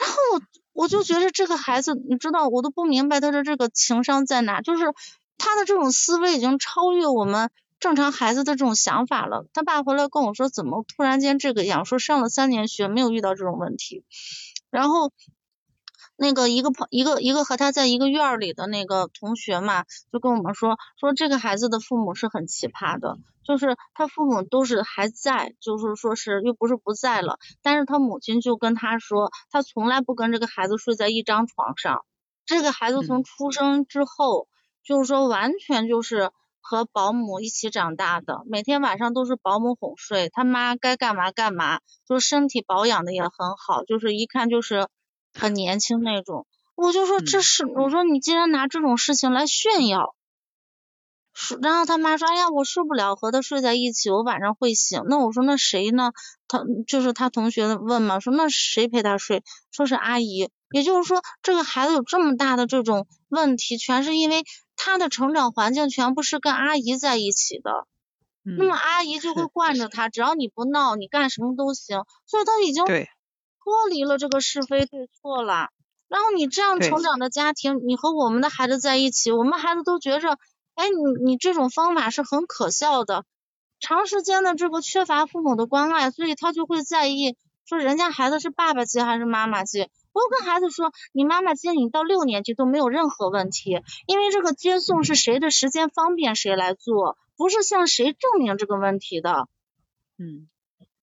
[0.01, 0.41] 然后我
[0.73, 4.85] 我就觉得这个孩子你知道我都不明白他的这个情商在哪，就是
[5.37, 7.49] 他的这种思维已经超越我们。
[7.79, 11.83] 正常孩子的这种想法了，他爸回来跟我说，怎么突然间这个样？
[11.83, 14.03] 说上了三年学没有遇到这种问题，
[14.69, 15.11] 然后
[16.21, 32.05] 那个一个朋一个一个和他在一个院儿里的那个同学嘛，就跟我们说，说这个孩子的父母是很奇葩的，就是他父母都是还在，就是说是又不是不在了，但是他母亲就跟他说，他从来不跟这个孩子睡在一张床上，
[32.45, 34.47] 这个孩子从出生之后，
[34.85, 36.29] 就是说完全就是。
[36.63, 44.87] 和保姆一起长大的，每天晚上都是保姆哄睡，他妈该干嘛干嘛，就是身体保养的也很好，就是一看就是
[45.33, 46.45] 很年轻那种。
[46.75, 50.15] 我就说这是，我说你竟然拿这种事情来炫耀，
[51.33, 55.03] 说，然后他妈说，哎呀，我受不了和他睡在一起，我晚上会醒。
[55.07, 56.11] 那我说那谁呢？
[56.47, 59.43] 他就是他同学问嘛，说那谁陪他睡？
[59.71, 60.49] 说是阿姨。
[60.71, 64.43] 也就是说，这个孩子有这么大的这种问题，全是因为
[64.77, 67.85] 他的成长环境全部是跟阿姨在一起的。
[68.43, 72.05] 那么阿姨就会惯着他，只要你不闹，你干什么都行。
[72.25, 72.85] 所以他已经
[73.63, 75.69] 脱离了这个是非对错了。
[76.07, 80.37] 然后你这样成长的家庭，你和我们的孩子在一起，我们孩子都觉着，
[80.75, 83.23] 哎，你你这种方法是很可笑的。
[83.79, 89.89] 长时间的这个缺乏父母的关爱，所以他就会在意，说人家孩子是爸爸接还是妈妈接。
[90.11, 97.17] 我跟孩子说，你妈妈接你到六年级都没有任何问题，因为这个接送是谁的时间方便谁来做。
[97.37, 99.47] 不是向谁证明这个问题的，
[100.19, 100.47] 嗯，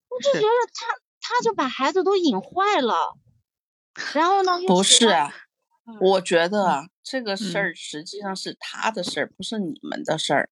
[0.07, 0.87] 我就觉得他
[1.29, 3.15] 他就把孩子都引坏了，
[4.15, 4.53] 然后呢？
[4.65, 5.07] 不是，
[6.01, 10.49] 我觉得啊，这个事儿实际上是他的事儿，不是你们的事儿。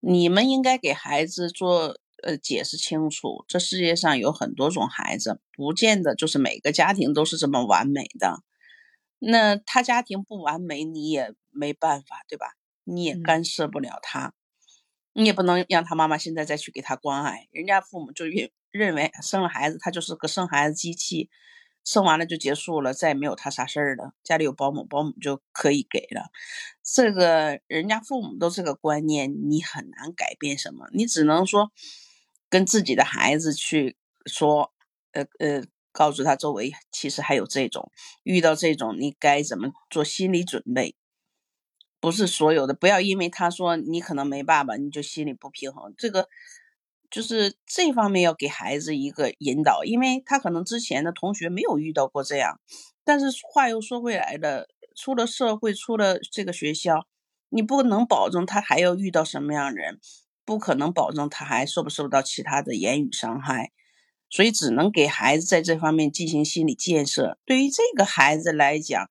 [0.00, 8.42] 你们应该给孩子做呃解释清楚，这世界上有很多种孩子，不见得就是每个家庭都是这么完美的。
[9.18, 12.56] 那他家庭不完美，你也没办法，对吧？
[12.84, 14.34] 你也干涉不了他。
[15.14, 21.30] 你也不能让他妈妈现在再去给他关爱，人家父母就认认为生了孩子他就是个生孩子机器，
[21.84, 24.12] 生完了就结束了，再也没有他啥事儿了。
[24.22, 26.30] 家里有保姆，保姆就可以给了。
[26.82, 31.70] 这个人家父母都这个观念，你很难改变什么，你只能说
[32.48, 33.96] 跟自己的孩子去
[34.26, 34.72] 说，
[35.12, 37.90] 呃呃，告诉他周围其实还有这种，
[38.22, 40.94] 遇到这种你该怎么做心理准备。
[42.00, 45.92] 不是所有的，不要因为他说你可能没爸爸，你就心里不平衡。
[45.98, 46.28] 这个
[47.10, 52.60] 就是这方面要给孩子一个引导，因为他可能之前的同学没有遇到过这样。
[53.04, 57.06] 但是话又说回来的，出了社会，出了这个学校，
[57.48, 59.98] 你不能保证他还要遇到什么样人，
[60.44, 63.72] 不可能保证他还受不受到其他的言语伤害，
[64.28, 67.38] 所以只能给孩子在这方面进行心理建设。
[67.44, 69.10] 对于这个孩子来讲，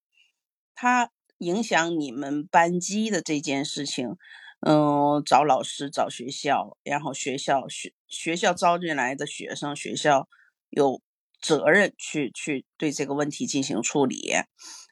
[0.74, 1.12] 他。
[1.40, 4.18] 影响你们班级的这件事情，
[4.62, 10.28] 嗯，找老师找学校，然后学校学学校招进来的学生，学校
[10.70, 11.00] 有
[11.40, 14.34] 责任去去对这个问题进行处理，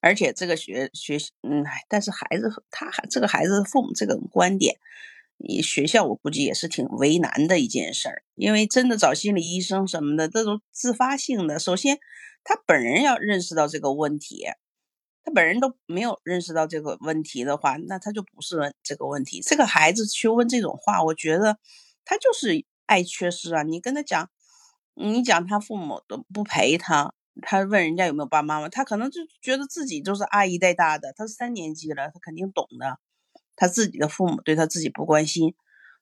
[0.01, 4.77] 而且这个学学嗯，但是孩子他还这个孩子父母这个观点，
[5.37, 11.97] 你学校我估计也是挺为难的一件事儿，因为真的找心理医生什么的，这都自发性的，首先
[12.43, 14.45] 他本人要认识到这个问题。
[15.25, 19.41] 他本人都没有认识到这个问题的话，那他就不是问这个问题。
[19.41, 21.57] 这个孩子去问这种话，我觉得
[22.05, 23.63] 他就是爱缺失啊。
[23.63, 24.29] 你跟他讲，
[24.93, 31.11] 你讲他父母都不陪他，他问人家有没有爸爸妈妈，他可能就觉得自己就是阿姨带大的。
[31.17, 32.99] 他三年级了，他肯定懂的。
[33.55, 35.55] 他自己的父母对他自己不关心，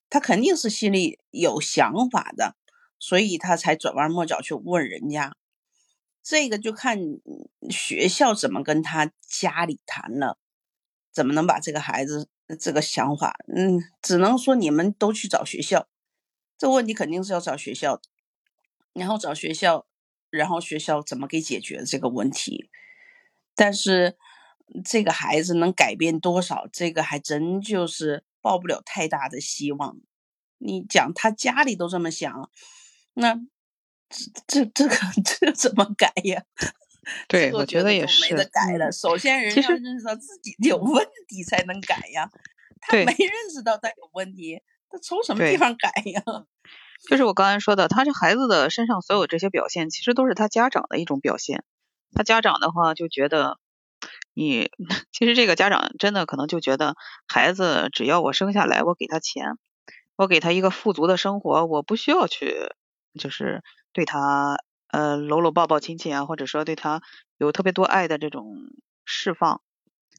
[0.10, 2.58] 他肯定是心里有想法的，
[3.00, 5.34] 所以他才转弯抹角去问人家。
[6.24, 6.98] 这个就看
[7.70, 10.38] 学校怎么跟他家里谈了，
[11.12, 15.90] 怎么能把这个孩子这个想法，嗯，只能说你们都去找学校，
[16.58, 18.02] 这问题肯定是要找学校，
[18.94, 19.86] 然后找学校，
[20.30, 22.70] 然后学校怎么给解决这个问题？
[23.54, 24.18] 但是
[24.86, 29.98] 这个孩子能改变多少，这个还真就是抱不了太大的希望。
[30.58, 32.50] 你讲他家里都这么想，
[33.16, 33.42] 那。
[34.48, 34.96] 这这个
[35.26, 36.44] 这怎么改呀？
[37.28, 38.90] 对，我觉得也是没得改了。
[38.92, 42.30] 首先，人要认识到自己有问题才能改呀。
[42.80, 46.24] 他没认识到他有问题，他从什么地方改呀？
[47.10, 51.66] 就是我刚才说的，他这孩子的身上所有这些表现，其实都是他家长的一种表现。
[52.14, 53.58] 他家长的话就觉得，
[54.34, 54.72] 你
[55.12, 56.96] 其实这个家长真的可能就觉得，
[57.28, 59.58] 孩子只要我生下来，我给他钱，
[60.16, 62.70] 我给他一个富足的生活，我不需要去
[63.20, 63.62] 就是。
[63.94, 67.02] 对他呃搂搂抱抱亲亲啊，或者说对他
[67.38, 68.58] 有特别多爱的这种
[69.06, 69.62] 释放，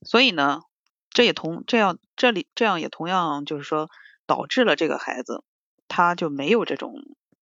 [0.07, 0.63] 所以呢，
[1.11, 3.91] 这也同这样这里这样也同样就是说
[4.27, 5.45] 导致了这个孩子
[5.89, 6.95] 他就没有这种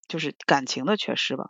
[0.09, 1.45] 就是感情的缺失吧。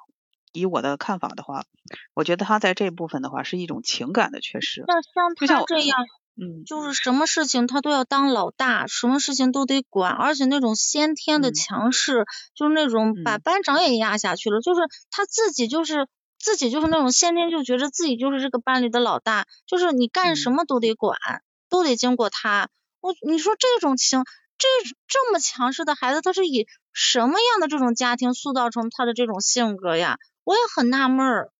[0.53, 1.65] 以我的看法的话，
[2.13, 4.85] 我觉得他在这部分的话是一种情感的缺失。
[4.87, 5.99] 那像他这样。
[6.35, 12.25] 嗯，就是什么事情他都要当老大，什么事情都得管，而且那种先天的强势，
[12.55, 14.61] 就是那种把班长也压下去了。
[14.61, 14.81] 就是
[15.11, 16.09] 他自己就是
[16.39, 21.19] 自己就是那种先天就觉得自己就是这个班里的老大，就是你干什么都得管，
[21.69, 22.69] 都得经过他。
[23.01, 24.25] 我你说这种情
[24.57, 24.69] 这
[25.07, 30.17] 这么强势的孩子，他是以什么样的这种家庭塑造成他的这种性格呀？
[30.45, 31.51] 我也很纳闷儿。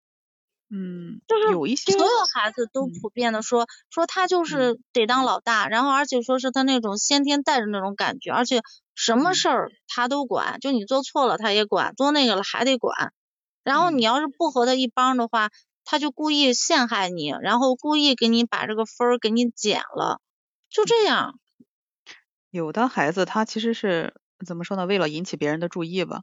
[0.75, 8.63] 嗯，就是有一些所有孩子都普遍的说说他就是得当老大，然后而且说是他那种先天带着那种感觉，而且
[8.95, 13.13] 什么事儿他都管，就你做错了他也管，做那个了还得管。
[13.63, 15.51] 然后你要是不和他一帮的话，
[15.85, 20.21] 他就故意陷害你，然后故意给你把这个分儿给你减了，
[20.71, 21.39] 就这样。
[22.51, 24.15] 有的孩子他其实是
[24.47, 24.87] 怎么说呢？
[24.87, 26.23] 为了引起别人的注意吧。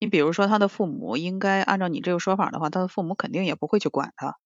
[0.00, 4.36] 你比如说他的父母应该按照你这个说法的话，他的父母肯定也不会去管他。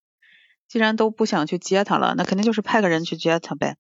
[0.68, 3.76] 既然都不想去接他了，那肯定就是派个人去接他呗。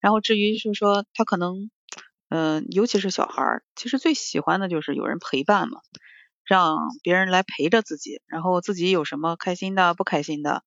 [0.00, 1.70] 然后至于是说他可能，
[2.30, 5.80] 嗯，尤其是小孩儿，其实最喜欢的就是有人陪伴嘛。
[6.44, 10.64] 让别人来陪着自己，然后自己有什么开心的、不开心的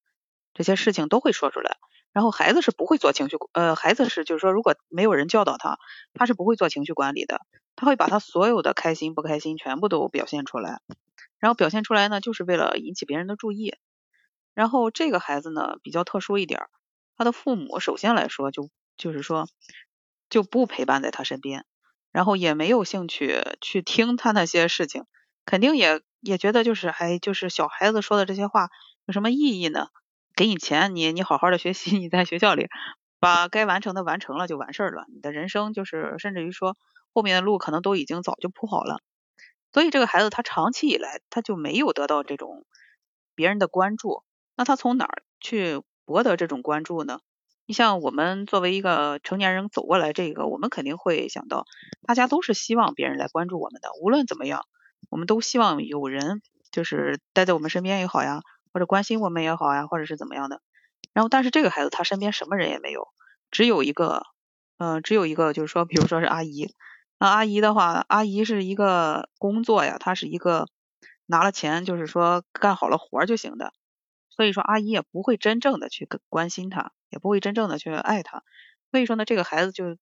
[0.54, 1.78] 这些事情都会说出来。
[2.14, 5.78] 然后孩子是不会做情绪，呃，孩子是就是说，如果没有人教导他，
[6.14, 7.42] 他是不会做情绪管理的。
[7.76, 10.82] 他会把他所有的开心、不开心全部都表现出来，
[11.40, 13.76] 然后表现出来呢，就是为了引起别人的注意。
[14.54, 16.62] 然后这个孩子呢比较特殊一点，
[17.18, 19.48] 他的父母首先来说就就是说
[20.30, 21.66] 就不陪伴在他身边，
[22.12, 25.04] 然后也没有兴趣去听他那些事情。
[25.46, 28.70] 肯定也也觉得就是还就是小孩子说的这些话
[29.06, 29.90] 有什么意义呢？
[30.36, 32.68] 给你钱，你你好好的学习，你在学校里
[33.20, 35.06] 把该完成的完成了就完事儿了。
[35.14, 36.76] 你的人生就是甚至于说
[37.16, 39.00] 后面的路可能都已经早就铺好了。
[39.72, 42.66] 所以这个孩子他长期以来他就没有得到这种
[43.36, 44.24] 别人的关注，
[44.56, 47.20] 那他从哪儿去博得这种关注呢？
[47.66, 51.66] 你像我们作为一个成年人走过来，这个我们肯定会想到，
[52.06, 54.66] 大家都是希望别人来关注我们的，无论怎么样。
[55.10, 56.42] 我们都希望有人
[56.72, 58.42] 就是待在我们身边也好呀，
[58.74, 60.62] 或者关心我们也好呀，或者是怎么样的。
[61.14, 63.08] 然后，但是这个孩子他身边什么人也没有，
[63.52, 64.24] 只有一个，
[64.78, 66.74] 嗯，只有一个，就是说，比如说是阿姨。
[67.20, 70.68] 那阿姨的话，阿姨是一个工作呀，她是一个
[71.26, 73.74] 拿了钱，就是说干好了活就行的。
[74.30, 78.44] 所以说，阿姨也不会真正的去关心他，也不会真正的去爱他。
[78.92, 79.96] 所以说呢，这个孩子就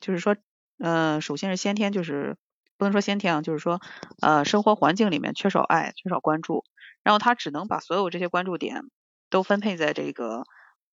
[0.00, 0.36] 就是说，
[0.78, 2.36] 嗯，首先是先天就是。
[2.76, 3.80] 不能说先天啊，就是说，
[4.20, 6.64] 呃，生活环境里面缺少爱，缺少关注，
[7.04, 8.82] 然后他只能把所有这些关注点
[9.30, 10.42] 都分配在这个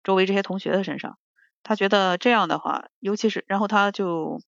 [0.04, 1.18] 周围这些同学的身上。
[1.64, 4.40] 他觉得这样的话，尤其是然后他就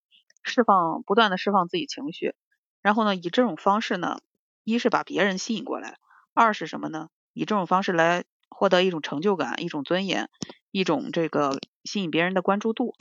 [0.44, 2.36] 释放，不断的释放自己情绪，
[2.82, 4.20] 然后呢，以这种方式呢，
[4.64, 5.98] 一是把别人吸引过来，
[6.34, 7.10] 二是什么呢？
[7.34, 10.30] 以这种方式来获得一种成就感，一种尊严，
[10.72, 12.94] 一种这个吸引别人的关注度。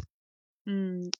[0.67, 1.11] 嗯，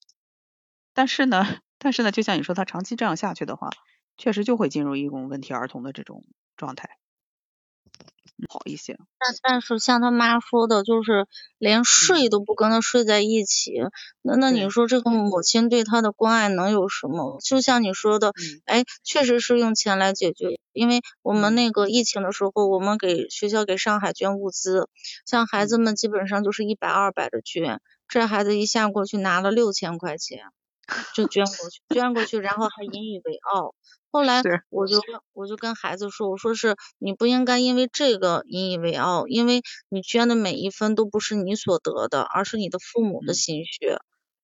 [0.93, 1.45] 但是呢。
[1.79, 3.69] 但是呢，就像你说，他长期这样下去的话，
[4.17, 6.23] 确实就会进入一种问题儿童的这种
[6.55, 6.97] 状态，
[8.49, 8.97] 好一些。
[9.19, 11.27] 但但是像他妈说的，就是
[11.57, 13.71] 连睡都不跟他睡在一起，
[14.21, 17.39] 那那你说这个母亲对他的关爱能有什么？
[17.43, 18.33] 就像你说的，
[18.65, 24.89] 哎，确实是用钱来解决，因为我们那个疫情的时候，我们给学校给上海捐物资，
[25.25, 30.39] 像孩子们基本上就是一百二百的捐，这孩子一下过去拿了六千块钱。
[31.15, 33.73] 就捐过去，捐过去，然后还引以为傲。
[34.13, 35.01] 后来我就
[35.33, 43.97] 我就跟孩子说，我说是你不应该因为这个引以为傲，因为你捐的每一分都不是你所得的，而是你的父母的心血。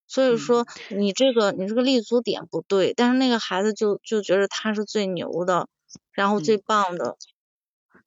[0.08, 5.68] 所以说你这个你这个立足点不对，但是那个孩子就就觉得他是最牛的，
[6.12, 7.16] 然后最棒的。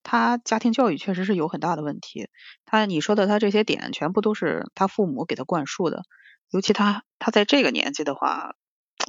[0.03, 2.29] 他家庭教育确实是有很大的问题。
[2.65, 6.03] 他你说的他这些点全部都是他父母给他灌输的。
[6.51, 8.57] 尤其他他在这个年纪的话，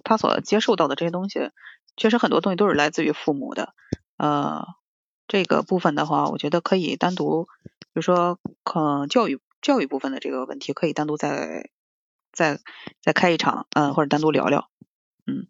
[0.03, 1.39] 他所接受到的这些东西，
[1.95, 3.73] 确实很多东西都是来自于父母的。
[4.17, 4.65] 呃，
[5.27, 11.69] 这个部分的话，我觉得可以单独，比如说，可教育教育部分的这个问题，可以单独再
[12.31, 12.59] 再
[13.01, 14.69] 再开一场，嗯，或者单独聊聊，
[15.25, 15.47] 嗯，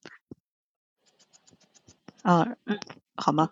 [2.23, 2.79] 啊，嗯，
[3.15, 3.51] 好吗？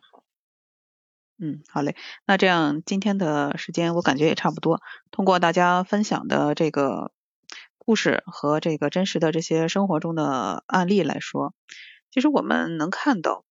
[1.37, 1.95] 嗯，好嘞。
[2.25, 4.81] 那这样今天的时间我感觉也差不多，
[5.11, 7.11] 通过大家分享的这个。
[7.83, 11.55] 故事和这个真实的这些生活中的案例来说，
[12.12, 13.45] 其实我们能看到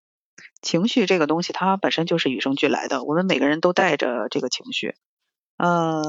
[0.63, 3.05] 情绪这个东西，它本身就是与生俱来的。
[3.05, 4.95] 我们每个人都带着这个情绪，
[5.59, 6.03] 呃，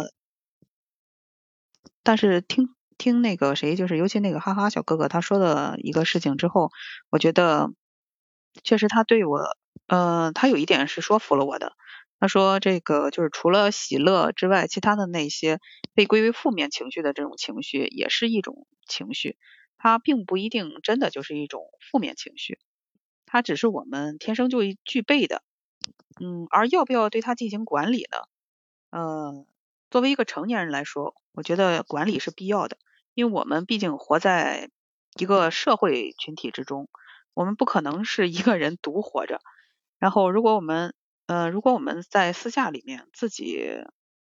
[2.04, 6.70] 但是听听那个谁，就是尤其那个哈哈小哥哥他说的一个事情之后，
[7.10, 7.72] 我觉得
[8.64, 9.40] 确实他对我，
[9.88, 11.74] 呃，他有一点是说服了我的。
[12.20, 15.60] 他说：“这个就是除了喜乐之外，其他的那些
[15.96, 19.38] 被归为负面情绪的这种情绪，也是一种情绪。
[19.84, 22.60] 它并不一定真的就是一种负面情绪，
[23.26, 25.42] 它只是我们天生就具备的。
[26.20, 28.20] 嗯，而要不要对它进行管理呢？
[28.92, 29.48] 呃，
[29.90, 32.78] 作为一个成年人来说，我觉得管理是必要的，
[33.16, 34.70] 因为我们毕竟活在
[35.18, 36.88] 一个社会群体之中，
[37.34, 39.42] 我们不可能是一个人独活着。
[39.98, 40.94] 然后，如果我们
[41.26, 43.84] 呃，如果我们在私下里面自己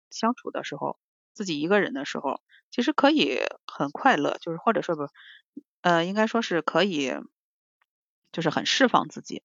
[0.09, 0.97] 相处的时候，
[1.33, 2.41] 自己一个人的时候，
[2.71, 5.07] 其实可以很快乐，就是或者说不，
[5.85, 7.11] 呃，应该说是可以，
[8.31, 9.43] 就是很释放自己。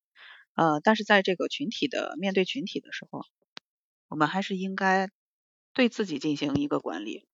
[0.55, 3.21] 呃，但是在这个群体的面对群体的时候，
[4.09, 5.11] 我们还是应该
[5.75, 7.27] 对自己进行一个管理。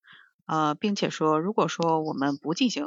[0.46, 2.84] 呃，并且说，如果说我们不进行，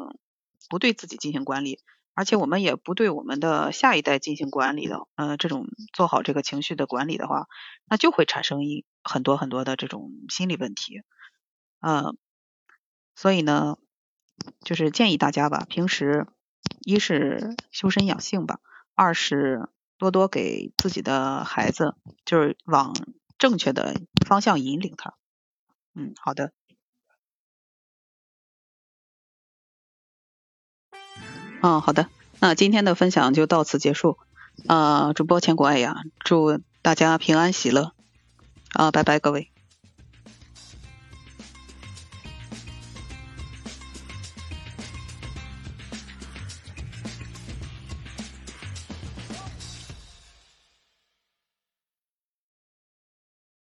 [0.68, 1.80] 不对自己进行管理。
[2.16, 7.48] 而且我们也不对我们的下一代进行管理的，呃，这种做好这个情绪的管理的话，
[7.90, 11.02] 那就会产生一很多很多的这种心理问题，
[11.80, 12.14] 呃，
[13.16, 13.78] 所以呢，
[14.62, 16.28] 就是建议大家吧，平时
[16.86, 18.60] 一是修身养性吧，
[18.96, 22.94] 二是多多给自己的孩子就是往
[23.38, 25.16] 正确的方向引领他。
[25.94, 26.54] 嗯，好的。
[31.62, 32.08] 嗯，好的，
[32.40, 34.18] 那今天的分享就到此结束。
[34.68, 37.94] 呃，主播千古爱呀，祝大家平安喜乐。
[38.72, 39.52] 啊，拜拜，各位。